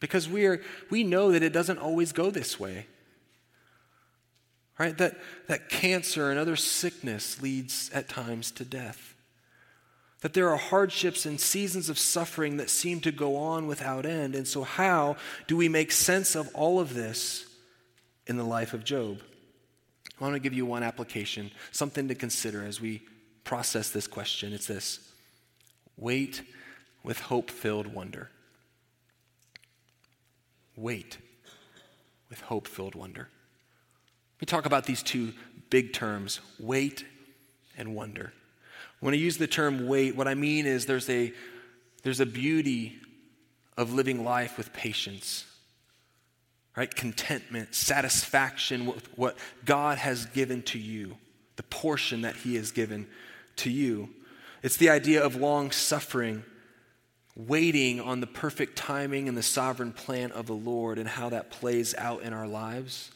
Because 0.00 0.28
we, 0.28 0.46
are, 0.46 0.60
we 0.90 1.04
know 1.04 1.32
that 1.32 1.42
it 1.42 1.52
doesn't 1.52 1.78
always 1.78 2.12
go 2.12 2.30
this 2.30 2.60
way. 2.60 2.86
Right? 4.78 4.96
That, 4.98 5.16
that 5.46 5.68
cancer 5.68 6.30
and 6.30 6.38
other 6.38 6.56
sickness 6.56 7.40
leads 7.40 7.90
at 7.94 8.08
times 8.08 8.50
to 8.52 8.64
death. 8.64 9.14
That 10.20 10.34
there 10.34 10.50
are 10.50 10.56
hardships 10.56 11.24
and 11.24 11.40
seasons 11.40 11.88
of 11.88 11.98
suffering 11.98 12.58
that 12.58 12.68
seem 12.68 13.00
to 13.00 13.12
go 13.12 13.36
on 13.36 13.66
without 13.66 14.04
end. 14.04 14.34
And 14.34 14.46
so, 14.46 14.64
how 14.64 15.16
do 15.46 15.56
we 15.56 15.68
make 15.68 15.92
sense 15.92 16.34
of 16.34 16.48
all 16.54 16.80
of 16.80 16.94
this 16.94 17.46
in 18.26 18.36
the 18.36 18.44
life 18.44 18.74
of 18.74 18.84
Job. 18.84 19.20
I 20.18 20.24
want 20.24 20.34
to 20.34 20.40
give 20.40 20.54
you 20.54 20.66
one 20.66 20.82
application, 20.82 21.50
something 21.72 22.08
to 22.08 22.14
consider 22.14 22.64
as 22.64 22.80
we 22.80 23.02
process 23.46 23.90
this 23.90 24.08
question. 24.08 24.52
It's 24.52 24.66
this 24.66 24.98
wait 25.96 26.42
with 27.04 27.20
hope 27.20 27.48
filled 27.48 27.86
wonder. 27.86 28.28
Wait 30.76 31.16
with 32.28 32.40
hope 32.42 32.66
filled 32.66 32.96
wonder. 32.96 33.28
We 34.40 34.46
talk 34.46 34.66
about 34.66 34.84
these 34.84 35.02
two 35.02 35.32
big 35.70 35.92
terms 35.92 36.40
wait 36.58 37.04
and 37.78 37.94
wonder. 37.94 38.32
When 38.98 39.14
I 39.14 39.16
use 39.16 39.36
the 39.36 39.46
term 39.46 39.86
wait, 39.86 40.16
what 40.16 40.26
I 40.26 40.34
mean 40.34 40.66
is 40.66 40.86
there's 40.86 41.08
a, 41.08 41.32
there's 42.02 42.20
a 42.20 42.26
beauty 42.26 42.98
of 43.76 43.92
living 43.92 44.24
life 44.24 44.58
with 44.58 44.72
patience, 44.72 45.44
right? 46.76 46.92
Contentment, 46.92 47.76
satisfaction 47.76 48.86
with 48.86 49.06
what 49.16 49.38
God 49.64 49.98
has 49.98 50.26
given 50.26 50.62
to 50.64 50.78
you, 50.80 51.16
the 51.54 51.62
portion 51.62 52.22
that 52.22 52.34
He 52.34 52.56
has 52.56 52.72
given 52.72 53.06
to 53.56 53.70
you. 53.70 54.08
It's 54.62 54.76
the 54.76 54.90
idea 54.90 55.22
of 55.22 55.36
long 55.36 55.70
suffering, 55.70 56.44
waiting 57.34 58.00
on 58.00 58.20
the 58.20 58.26
perfect 58.26 58.76
timing 58.76 59.28
and 59.28 59.36
the 59.36 59.42
sovereign 59.42 59.92
plan 59.92 60.32
of 60.32 60.46
the 60.46 60.54
Lord 60.54 60.98
and 60.98 61.08
how 61.08 61.28
that 61.28 61.50
plays 61.50 61.94
out 61.96 62.22
in 62.22 62.32
our 62.32 62.46
lives. 62.46 63.10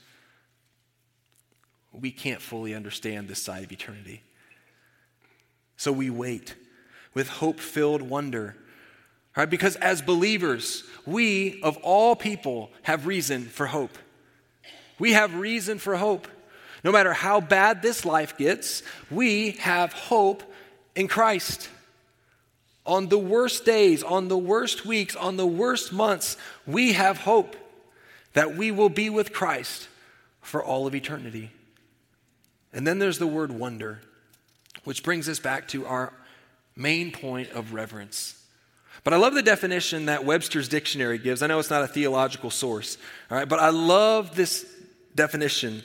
We 1.92 2.10
can't 2.10 2.40
fully 2.40 2.74
understand 2.74 3.28
this 3.28 3.42
side 3.42 3.64
of 3.64 3.72
eternity. 3.72 4.22
So 5.76 5.90
we 5.90 6.10
wait 6.10 6.54
with 7.14 7.28
hope 7.28 7.58
filled 7.58 8.02
wonder. 8.02 8.56
Right? 9.36 9.48
Because 9.48 9.76
as 9.76 10.02
believers, 10.02 10.84
we, 11.06 11.60
of 11.62 11.76
all 11.78 12.14
people, 12.16 12.70
have 12.82 13.06
reason 13.06 13.44
for 13.44 13.66
hope. 13.66 13.96
We 14.98 15.12
have 15.12 15.34
reason 15.34 15.78
for 15.78 15.96
hope. 15.96 16.28
No 16.82 16.92
matter 16.92 17.12
how 17.12 17.40
bad 17.40 17.82
this 17.82 18.04
life 18.04 18.36
gets, 18.36 18.82
we 19.10 19.52
have 19.52 19.92
hope 19.92 20.42
in 20.94 21.08
Christ. 21.08 21.68
On 22.86 23.08
the 23.08 23.18
worst 23.18 23.64
days, 23.64 24.02
on 24.02 24.28
the 24.28 24.38
worst 24.38 24.86
weeks, 24.86 25.14
on 25.14 25.36
the 25.36 25.46
worst 25.46 25.92
months, 25.92 26.36
we 26.66 26.94
have 26.94 27.18
hope 27.18 27.56
that 28.32 28.56
we 28.56 28.70
will 28.70 28.88
be 28.88 29.10
with 29.10 29.32
Christ 29.32 29.88
for 30.40 30.64
all 30.64 30.86
of 30.86 30.94
eternity. 30.94 31.50
And 32.72 32.86
then 32.86 32.98
there's 32.98 33.18
the 33.18 33.26
word 33.26 33.52
wonder. 33.52 34.00
Which 34.84 35.02
brings 35.02 35.28
us 35.28 35.38
back 35.38 35.68
to 35.68 35.86
our 35.86 36.12
main 36.74 37.12
point 37.12 37.50
of 37.50 37.74
reverence. 37.74 38.42
But 39.04 39.14
I 39.14 39.16
love 39.16 39.34
the 39.34 39.42
definition 39.42 40.06
that 40.06 40.24
Webster's 40.24 40.68
dictionary 40.68 41.18
gives. 41.18 41.42
I 41.42 41.46
know 41.46 41.58
it's 41.58 41.70
not 41.70 41.82
a 41.82 41.88
theological 41.88 42.50
source, 42.50 42.98
all 43.30 43.36
right, 43.36 43.48
but 43.48 43.58
I 43.58 43.70
love 43.70 44.36
this 44.36 44.66
definition. 45.14 45.82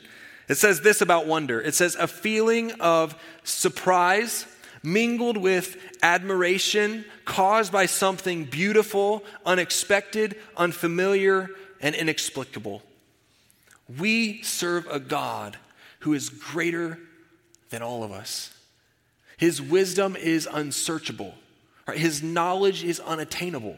It 0.48 0.56
says 0.56 0.82
this 0.82 1.02
about 1.02 1.28
wonder 1.28 1.60
it 1.62 1.74
says, 1.74 1.96
a 1.96 2.08
feeling 2.08 2.72
of 2.80 3.16
surprise 3.44 4.46
mingled 4.84 5.38
with 5.38 5.78
admiration 6.04 7.06
caused 7.26 7.72
by 7.72 7.88
something 7.88 8.46
beautiful, 8.46 9.24
unexpected, 9.46 10.36
unfamiliar, 10.56 11.50
and 11.82 11.96
inexplicable. 11.96 12.84
We 13.98 14.42
serve 14.44 14.88
a 14.88 15.00
God 15.00 15.58
who 16.00 16.14
is 16.14 16.30
greater 16.30 17.00
than 17.70 17.82
all 17.82 18.04
of 18.04 18.12
us. 18.12 18.54
His 19.38 19.62
wisdom 19.62 20.16
is 20.16 20.48
unsearchable, 20.52 21.34
right? 21.88 21.98
his 21.98 22.24
knowledge 22.24 22.84
is 22.84 23.00
unattainable. 23.00 23.76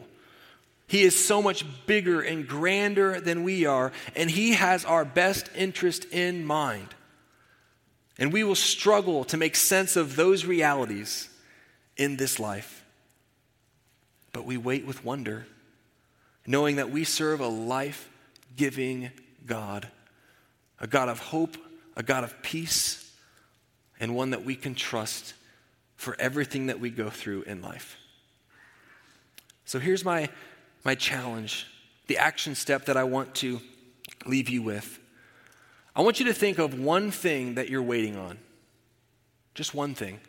He 0.88 1.02
is 1.02 1.22
so 1.22 1.42
much 1.42 1.64
bigger 1.86 2.22
and 2.22 2.48
grander 2.48 3.20
than 3.20 3.44
we 3.44 3.66
are, 3.66 3.92
and 4.16 4.30
He 4.30 4.54
has 4.54 4.86
our 4.86 5.04
best 5.04 5.50
interest 5.54 6.06
in 6.06 6.44
mind. 6.44 6.88
And 8.18 8.32
we 8.32 8.42
will 8.42 8.56
struggle 8.56 9.22
to 9.24 9.36
make 9.36 9.54
sense 9.54 9.96
of 9.96 10.16
those 10.16 10.46
realities 10.46 11.28
in 11.98 12.16
this 12.16 12.40
life. 12.40 12.84
But 14.32 14.46
we 14.46 14.56
wait 14.56 14.86
with 14.86 15.04
wonder, 15.04 15.46
knowing 16.46 16.76
that 16.76 16.90
we 16.90 17.04
serve 17.04 17.40
a 17.40 17.48
life 17.48 18.08
giving 18.56 19.10
God, 19.44 19.88
a 20.80 20.86
God 20.86 21.10
of 21.10 21.18
hope, 21.18 21.58
a 21.96 22.02
God 22.02 22.24
of 22.24 22.40
peace, 22.42 23.12
and 24.00 24.16
one 24.16 24.30
that 24.30 24.44
we 24.44 24.56
can 24.56 24.74
trust 24.74 25.34
for 25.96 26.16
everything 26.18 26.68
that 26.68 26.80
we 26.80 26.88
go 26.88 27.10
through 27.10 27.42
in 27.42 27.60
life. 27.60 27.98
So 29.64 29.78
here's 29.78 30.04
my, 30.04 30.30
my 30.84 30.94
challenge, 30.94 31.66
the 32.06 32.18
action 32.18 32.54
step 32.54 32.86
that 32.86 32.96
I 32.96 33.04
want 33.04 33.34
to 33.36 33.60
leave 34.26 34.48
you 34.48 34.62
with. 34.62 34.98
I 35.94 36.02
want 36.02 36.20
you 36.20 36.26
to 36.26 36.34
think 36.34 36.58
of 36.58 36.78
one 36.78 37.10
thing 37.10 37.54
that 37.54 37.68
you're 37.68 37.82
waiting 37.82 38.16
on. 38.16 38.38
Just 39.54 39.74
one 39.74 39.94
thing. 39.94 40.20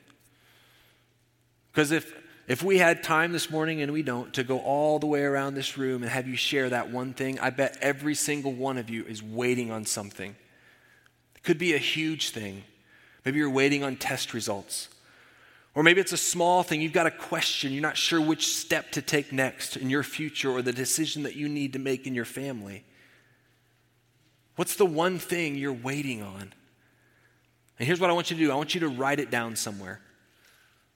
Because 1.72 1.92
if, 1.92 2.12
if 2.48 2.64
we 2.64 2.80
had 2.80 3.04
time 3.04 3.32
this 3.32 3.52
morning 3.52 3.82
and 3.82 3.94
we 3.94 4.02
don't 4.02 4.34
to 4.34 4.44
go 4.44 4.60
all 4.60 4.98
the 4.98 5.06
way 5.06 5.22
around 5.22 5.54
this 5.54 5.78
room 5.78 6.02
and 6.02 6.12
have 6.12 6.28
you 6.28 6.36
share 6.36 6.70
that 6.70 6.90
one 6.90 7.14
thing, 7.14 7.40
I 7.40 7.52
bet 7.52 7.78
every 7.82 8.16
single 8.16 8.54
one 8.54 8.78
of 8.78 8.90
you 8.90 9.04
is 9.04 9.22
waiting 9.22 9.72
on 9.72 9.86
something. 9.86 10.36
It 11.36 11.44
could 11.44 11.60
be 11.60 11.76
a 11.76 11.78
huge 11.78 12.32
thing. 12.32 12.64
Maybe 13.24 13.38
you're 13.38 13.50
waiting 13.50 13.84
on 13.84 13.96
test 13.98 14.34
results. 14.34 14.90
Or 15.80 15.84
maybe 15.84 16.02
it's 16.02 16.12
a 16.12 16.18
small 16.18 16.62
thing, 16.62 16.82
you've 16.82 16.92
got 16.92 17.08
a 17.08 17.12
question, 17.12 17.72
you're 17.72 17.82
not 17.82 17.96
sure 17.96 18.20
which 18.20 18.54
step 18.54 18.92
to 18.92 19.02
take 19.02 19.32
next 19.32 19.78
in 19.78 19.90
your 19.90 20.04
future 20.04 20.52
or 20.52 20.62
the 20.62 20.74
decision 20.74 21.24
that 21.24 21.38
you 21.38 21.48
need 21.48 21.72
to 21.72 21.80
make 21.80 22.06
in 22.06 22.14
your 22.14 22.26
family. 22.26 22.84
What's 24.58 24.76
the 24.76 24.86
one 24.86 25.20
thing 25.20 25.56
you're 25.56 25.72
waiting 25.72 26.22
on? 26.22 26.54
And 27.80 27.88
here's 27.88 28.02
what 28.02 28.10
I 28.10 28.14
want 28.14 28.30
you 28.30 28.36
to 28.36 28.44
do 28.44 28.52
I 28.52 28.56
want 28.56 28.74
you 28.74 28.82
to 28.82 28.90
write 28.90 29.22
it 29.22 29.32
down 29.32 29.56
somewhere. 29.56 30.02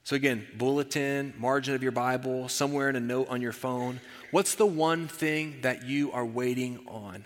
So, 0.03 0.17
again, 0.17 0.45
bulletin, 0.57 1.33
margin 1.37 1.75
of 1.75 1.81
your 1.81 1.93
Bible, 1.93 2.49
somewhere 2.49 2.89
in 2.89 2.97
a 2.97 2.99
note 2.99 3.29
on 3.29 3.41
your 3.41 3.53
phone. 3.53 4.01
What's 4.31 4.55
the 4.55 4.65
one 4.65 5.07
thing 5.07 5.61
that 5.61 5.85
you 5.85 6.11
are 6.11 6.25
waiting 6.25 6.85
on? 6.89 7.25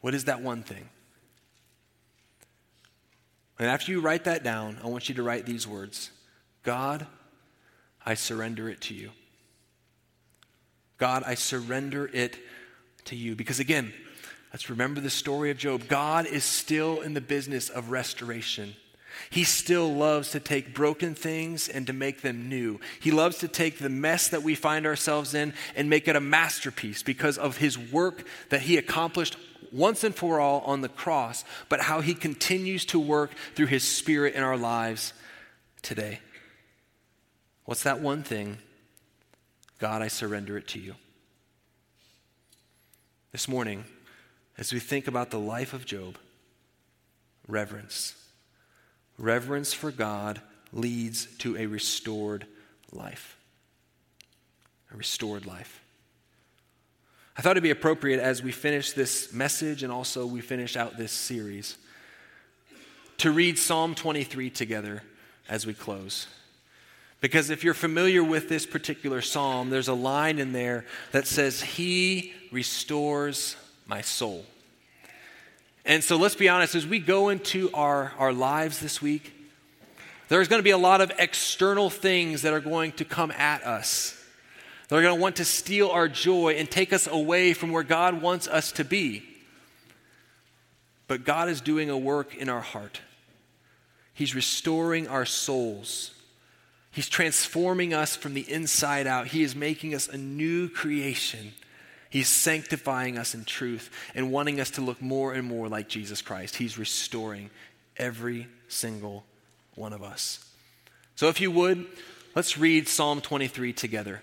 What 0.00 0.14
is 0.14 0.24
that 0.24 0.40
one 0.40 0.62
thing? 0.62 0.88
And 3.58 3.68
after 3.68 3.90
you 3.90 4.00
write 4.00 4.24
that 4.24 4.44
down, 4.44 4.78
I 4.82 4.86
want 4.86 5.08
you 5.08 5.14
to 5.16 5.22
write 5.22 5.46
these 5.46 5.66
words 5.66 6.10
God, 6.62 7.06
I 8.04 8.14
surrender 8.14 8.68
it 8.68 8.80
to 8.82 8.94
you. 8.94 9.10
God, 10.98 11.22
I 11.26 11.34
surrender 11.34 12.10
it 12.12 12.36
to 13.06 13.16
you. 13.16 13.36
Because 13.36 13.60
again, 13.60 13.92
let's 14.52 14.70
remember 14.70 15.00
the 15.00 15.10
story 15.10 15.50
of 15.50 15.58
Job. 15.58 15.88
God 15.88 16.26
is 16.26 16.44
still 16.44 17.00
in 17.00 17.14
the 17.14 17.20
business 17.20 17.68
of 17.68 17.90
restoration. 17.90 18.74
He 19.30 19.44
still 19.44 19.92
loves 19.92 20.30
to 20.32 20.40
take 20.40 20.74
broken 20.74 21.14
things 21.14 21.68
and 21.68 21.86
to 21.86 21.92
make 21.92 22.22
them 22.22 22.48
new. 22.48 22.78
He 23.00 23.10
loves 23.10 23.38
to 23.38 23.48
take 23.48 23.78
the 23.78 23.88
mess 23.88 24.28
that 24.28 24.42
we 24.42 24.54
find 24.54 24.86
ourselves 24.86 25.34
in 25.34 25.54
and 25.74 25.90
make 25.90 26.08
it 26.08 26.16
a 26.16 26.20
masterpiece 26.20 27.02
because 27.02 27.36
of 27.36 27.56
his 27.56 27.76
work 27.76 28.24
that 28.50 28.62
he 28.62 28.76
accomplished 28.76 29.36
once 29.72 30.04
and 30.04 30.14
for 30.14 30.40
all 30.40 30.60
on 30.60 30.80
the 30.80 30.88
cross, 30.88 31.44
but 31.68 31.80
how 31.80 32.00
he 32.00 32.14
continues 32.14 32.84
to 32.86 32.98
work 32.98 33.30
through 33.54 33.66
his 33.66 33.84
spirit 33.84 34.34
in 34.34 34.42
our 34.42 34.56
lives 34.56 35.12
today. 35.82 36.20
What's 37.64 37.82
that 37.82 38.00
one 38.00 38.22
thing? 38.22 38.58
God, 39.78 40.02
I 40.02 40.08
surrender 40.08 40.56
it 40.56 40.68
to 40.68 40.80
you. 40.80 40.94
This 43.32 43.46
morning, 43.46 43.84
as 44.56 44.72
we 44.72 44.80
think 44.80 45.06
about 45.06 45.30
the 45.30 45.38
life 45.38 45.72
of 45.72 45.84
Job, 45.84 46.18
reverence. 47.46 48.14
Reverence 49.18 49.72
for 49.72 49.90
God 49.90 50.40
leads 50.72 51.26
to 51.38 51.56
a 51.56 51.66
restored 51.66 52.46
life. 52.92 53.36
A 54.92 54.96
restored 54.96 55.46
life. 55.46 55.82
I 57.38 57.40
thought 57.40 57.52
it'd 57.52 57.62
be 57.62 57.70
appropriate 57.70 58.18
as 58.18 58.42
we 58.42 58.50
finish 58.50 58.94
this 58.94 59.32
message 59.32 59.84
and 59.84 59.92
also 59.92 60.26
we 60.26 60.40
finish 60.40 60.76
out 60.76 60.96
this 60.96 61.12
series 61.12 61.78
to 63.18 63.30
read 63.30 63.60
Psalm 63.60 63.94
23 63.94 64.50
together 64.50 65.04
as 65.48 65.64
we 65.64 65.72
close. 65.72 66.26
Because 67.20 67.50
if 67.50 67.62
you're 67.62 67.74
familiar 67.74 68.24
with 68.24 68.48
this 68.48 68.66
particular 68.66 69.20
psalm, 69.20 69.70
there's 69.70 69.86
a 69.86 69.94
line 69.94 70.40
in 70.40 70.52
there 70.52 70.84
that 71.12 71.28
says, 71.28 71.62
He 71.62 72.32
restores 72.50 73.54
my 73.86 74.00
soul. 74.00 74.44
And 75.84 76.02
so 76.02 76.16
let's 76.16 76.34
be 76.34 76.48
honest, 76.48 76.74
as 76.74 76.88
we 76.88 76.98
go 76.98 77.28
into 77.28 77.70
our, 77.72 78.14
our 78.18 78.32
lives 78.32 78.80
this 78.80 79.00
week, 79.00 79.32
there's 80.28 80.48
going 80.48 80.58
to 80.58 80.64
be 80.64 80.70
a 80.70 80.78
lot 80.78 81.00
of 81.00 81.12
external 81.20 81.88
things 81.88 82.42
that 82.42 82.52
are 82.52 82.60
going 82.60 82.90
to 82.92 83.04
come 83.04 83.30
at 83.30 83.62
us 83.62 84.17
they're 84.88 85.02
going 85.02 85.16
to 85.16 85.20
want 85.20 85.36
to 85.36 85.44
steal 85.44 85.90
our 85.90 86.08
joy 86.08 86.54
and 86.54 86.70
take 86.70 86.92
us 86.92 87.06
away 87.06 87.52
from 87.52 87.70
where 87.72 87.82
God 87.82 88.22
wants 88.22 88.48
us 88.48 88.72
to 88.72 88.84
be. 88.84 89.22
But 91.06 91.24
God 91.24 91.48
is 91.48 91.60
doing 91.60 91.90
a 91.90 91.98
work 91.98 92.34
in 92.34 92.48
our 92.48 92.60
heart. 92.60 93.00
He's 94.14 94.34
restoring 94.34 95.08
our 95.08 95.24
souls. 95.24 96.14
He's 96.90 97.08
transforming 97.08 97.94
us 97.94 98.16
from 98.16 98.34
the 98.34 98.50
inside 98.50 99.06
out. 99.06 99.28
He 99.28 99.42
is 99.42 99.54
making 99.54 99.94
us 99.94 100.08
a 100.08 100.16
new 100.16 100.68
creation 100.68 101.52
He's 102.10 102.28
sanctifying 102.28 103.18
us 103.18 103.34
in 103.34 103.44
truth 103.44 103.90
and 104.14 104.32
wanting 104.32 104.60
us 104.60 104.70
to 104.72 104.80
look 104.80 105.02
more 105.02 105.34
and 105.34 105.46
more 105.46 105.68
like 105.68 105.88
Jesus 105.88 106.22
Christ. 106.22 106.56
He's 106.56 106.78
restoring 106.78 107.50
every 107.96 108.48
single 108.68 109.24
one 109.74 109.92
of 109.92 110.02
us. 110.02 110.44
So, 111.16 111.28
if 111.28 111.40
you 111.40 111.50
would, 111.50 111.84
let's 112.34 112.56
read 112.56 112.88
Psalm 112.88 113.20
23 113.20 113.72
together 113.72 114.22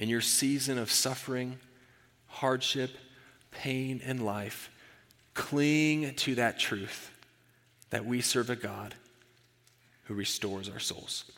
In 0.00 0.08
your 0.08 0.22
season 0.22 0.78
of 0.78 0.90
suffering, 0.90 1.58
hardship, 2.26 2.90
pain, 3.50 4.00
and 4.02 4.24
life, 4.24 4.70
cling 5.34 6.14
to 6.14 6.36
that 6.36 6.58
truth 6.58 7.10
that 7.90 8.06
we 8.06 8.22
serve 8.22 8.48
a 8.48 8.56
God 8.56 8.94
who 10.04 10.14
restores 10.14 10.70
our 10.70 10.78
souls. 10.78 11.30